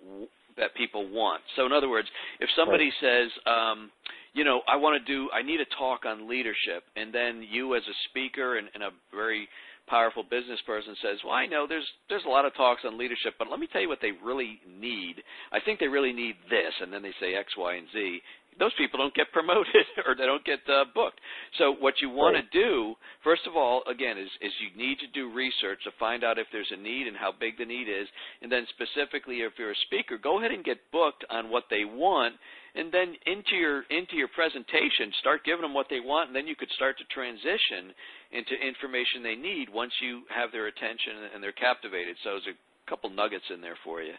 [0.57, 1.43] that people want.
[1.57, 2.09] So in other words,
[2.41, 3.29] if somebody right.
[3.29, 3.91] says, um,
[4.35, 7.77] you know, I want to do, I need a talk on leadership, and then you
[7.77, 9.49] as a speaker and, and a very
[9.87, 13.35] powerful business person says, "Well, I know there's there's a lot of talks on leadership,
[13.39, 15.23] but let me tell you what they really need.
[15.53, 18.21] I think they really need this." And then they say X, Y, and Z.
[18.59, 21.21] those people don't get promoted or they don't get uh, booked.
[21.59, 22.45] So what you want right.
[22.51, 26.25] to do, first of all, again, is is you need to do research to find
[26.25, 28.07] out if there's a need and how big the need is,
[28.43, 31.85] and then specifically if you're a speaker, go ahead and get booked on what they
[31.85, 32.35] want,
[32.75, 36.47] and then into your into your presentation, start giving them what they want, and then
[36.47, 37.95] you could start to transition
[38.33, 42.17] into information they need once you have their attention and they're captivated.
[42.25, 44.15] So there's a couple nuggets in there for you.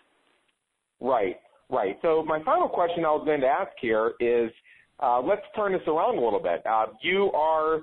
[0.99, 1.37] Right.
[1.69, 1.97] Right.
[2.01, 4.51] So my final question I was going to ask here is,
[5.01, 6.65] uh, let's turn this around a little bit.
[6.65, 7.81] Uh, you are,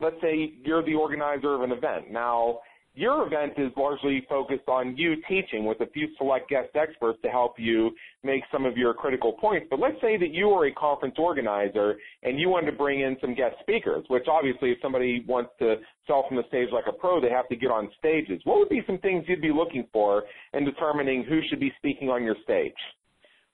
[0.00, 2.10] let's say, you're the organizer of an event.
[2.10, 2.60] Now,
[2.94, 7.28] your event is largely focused on you teaching with a few select guest experts to
[7.28, 7.90] help you
[8.24, 9.66] make some of your critical points.
[9.70, 13.16] But let's say that you are a conference organizer and you wanted to bring in
[13.20, 15.76] some guest speakers, which obviously if somebody wants to
[16.08, 18.40] sell from the stage like a pro, they have to get on stages.
[18.44, 22.08] What would be some things you'd be looking for in determining who should be speaking
[22.08, 22.72] on your stage?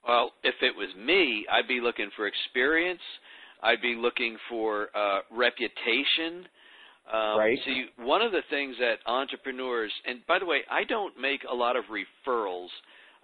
[0.07, 3.01] Well, if it was me, I'd be looking for experience.
[3.63, 6.47] I'd be looking for uh, reputation.
[7.13, 7.59] Um, right.
[7.65, 11.55] See, one of the things that entrepreneurs, and by the way, I don't make a
[11.55, 12.69] lot of referrals.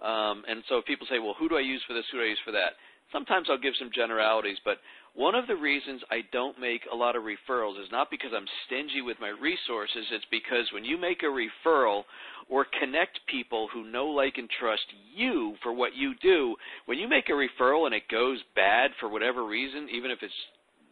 [0.01, 2.05] Um, and so people say, well, who do I use for this?
[2.11, 2.73] Who do I use for that?
[3.11, 4.77] Sometimes I'll give some generalities, but
[5.13, 8.47] one of the reasons I don't make a lot of referrals is not because I'm
[8.65, 10.05] stingy with my resources.
[10.11, 12.03] It's because when you make a referral
[12.49, 16.55] or connect people who know, like, and trust you for what you do,
[16.85, 20.33] when you make a referral and it goes bad for whatever reason, even if it's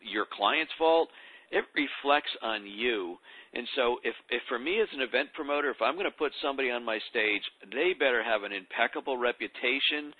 [0.02, 1.08] your client's fault,
[1.52, 3.18] it reflects on you.
[3.54, 6.32] And so if, if for me as an event promoter, if I'm going to put
[6.44, 7.42] somebody on my stage,
[7.72, 10.14] they better have an impeccable reputation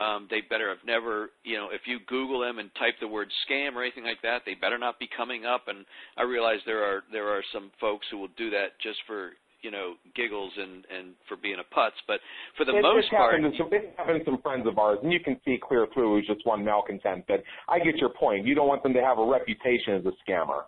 [0.00, 3.28] um, they better have never, you know, if you Google them and type the word
[3.48, 5.66] scam or anything like that, they better not be coming up.
[5.66, 5.84] And
[6.16, 9.32] I realize there are there are some folks who will do that just for
[9.62, 11.98] you know giggles and and for being a putz.
[12.06, 12.20] But
[12.56, 14.98] for the it, most part, happened to some, it happened to some friends of ours,
[15.02, 17.24] and you can see clear through who's just one malcontent.
[17.26, 18.46] But I get your point.
[18.46, 20.62] You don't want them to have a reputation as a scammer.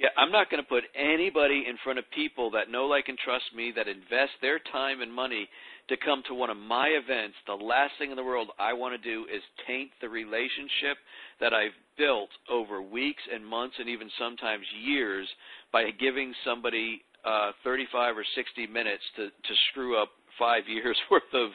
[0.00, 3.18] Yeah, I'm not going to put anybody in front of people that know, like, and
[3.18, 5.46] trust me, that invest their time and money
[5.90, 7.36] to come to one of my events.
[7.46, 10.96] The last thing in the world I want to do is taint the relationship
[11.38, 15.28] that I've built over weeks and months and even sometimes years
[15.70, 21.28] by giving somebody uh, 35 or 60 minutes to, to screw up five years worth
[21.34, 21.50] of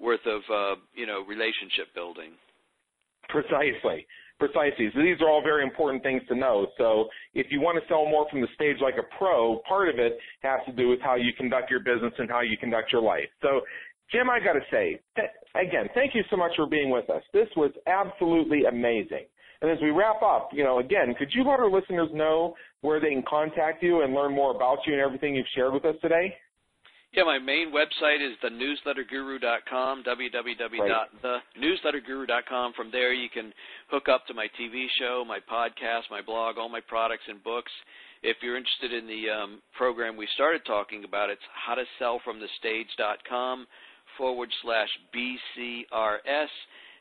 [0.00, 2.32] worth of uh, you know relationship building.
[3.28, 4.04] Precisely.
[4.40, 4.90] Precisely.
[4.94, 6.66] So these are all very important things to know.
[6.76, 9.98] So if you want to sell more from the stage like a pro, part of
[9.98, 13.00] it has to do with how you conduct your business and how you conduct your
[13.00, 13.28] life.
[13.42, 13.60] So
[14.10, 17.22] Jim, I got to say, th- again, thank you so much for being with us.
[17.32, 19.24] This was absolutely amazing.
[19.62, 23.00] And as we wrap up, you know, again, could you let our listeners know where
[23.00, 25.94] they can contact you and learn more about you and everything you've shared with us
[26.02, 26.36] today?
[27.16, 32.72] Yeah, my main website is thenewsletterguru.com, www.thenewsletterguru.com.
[32.72, 33.52] From there, you can
[33.88, 37.70] hook up to my TV show, my podcast, my blog, all my products and books.
[38.24, 41.40] If you're interested in the um, program we started talking about, it's
[42.02, 43.68] howtosellfromthestage.com
[44.18, 46.48] forward slash BCRS.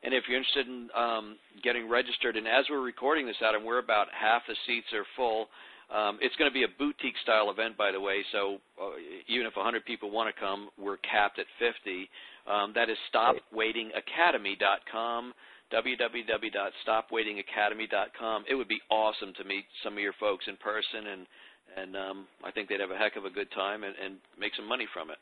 [0.03, 3.79] And if you're interested in um, getting registered, and as we're recording this, Adam, we're
[3.79, 5.47] about half the seats are full.
[5.93, 8.23] Um, it's going to be a boutique style event, by the way.
[8.31, 8.93] So uh,
[9.27, 12.09] even if 100 people want to come, we're capped at 50.
[12.49, 15.33] Um, that is stopwaitingacademy.com.
[15.71, 18.45] www.stopwaitingacademy.com.
[18.49, 21.27] It would be awesome to meet some of your folks in person, and
[21.75, 24.53] and um, I think they'd have a heck of a good time and, and make
[24.55, 25.17] some money from it.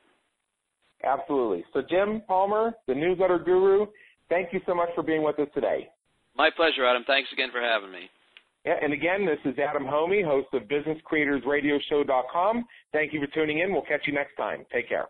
[1.04, 1.64] Absolutely.
[1.74, 3.86] So Jim Palmer, the newsletter guru,
[4.30, 5.90] thank you so much for being with us today.
[6.36, 7.04] My pleasure, Adam.
[7.06, 8.10] Thanks again for having me.
[8.66, 12.66] Yeah, and again, this is Adam Hommey, host of BusinessCreatorsRadioShow.com.
[12.94, 13.74] Thank you for tuning in.
[13.74, 14.66] We'll catch you next time.
[14.72, 15.08] Take care.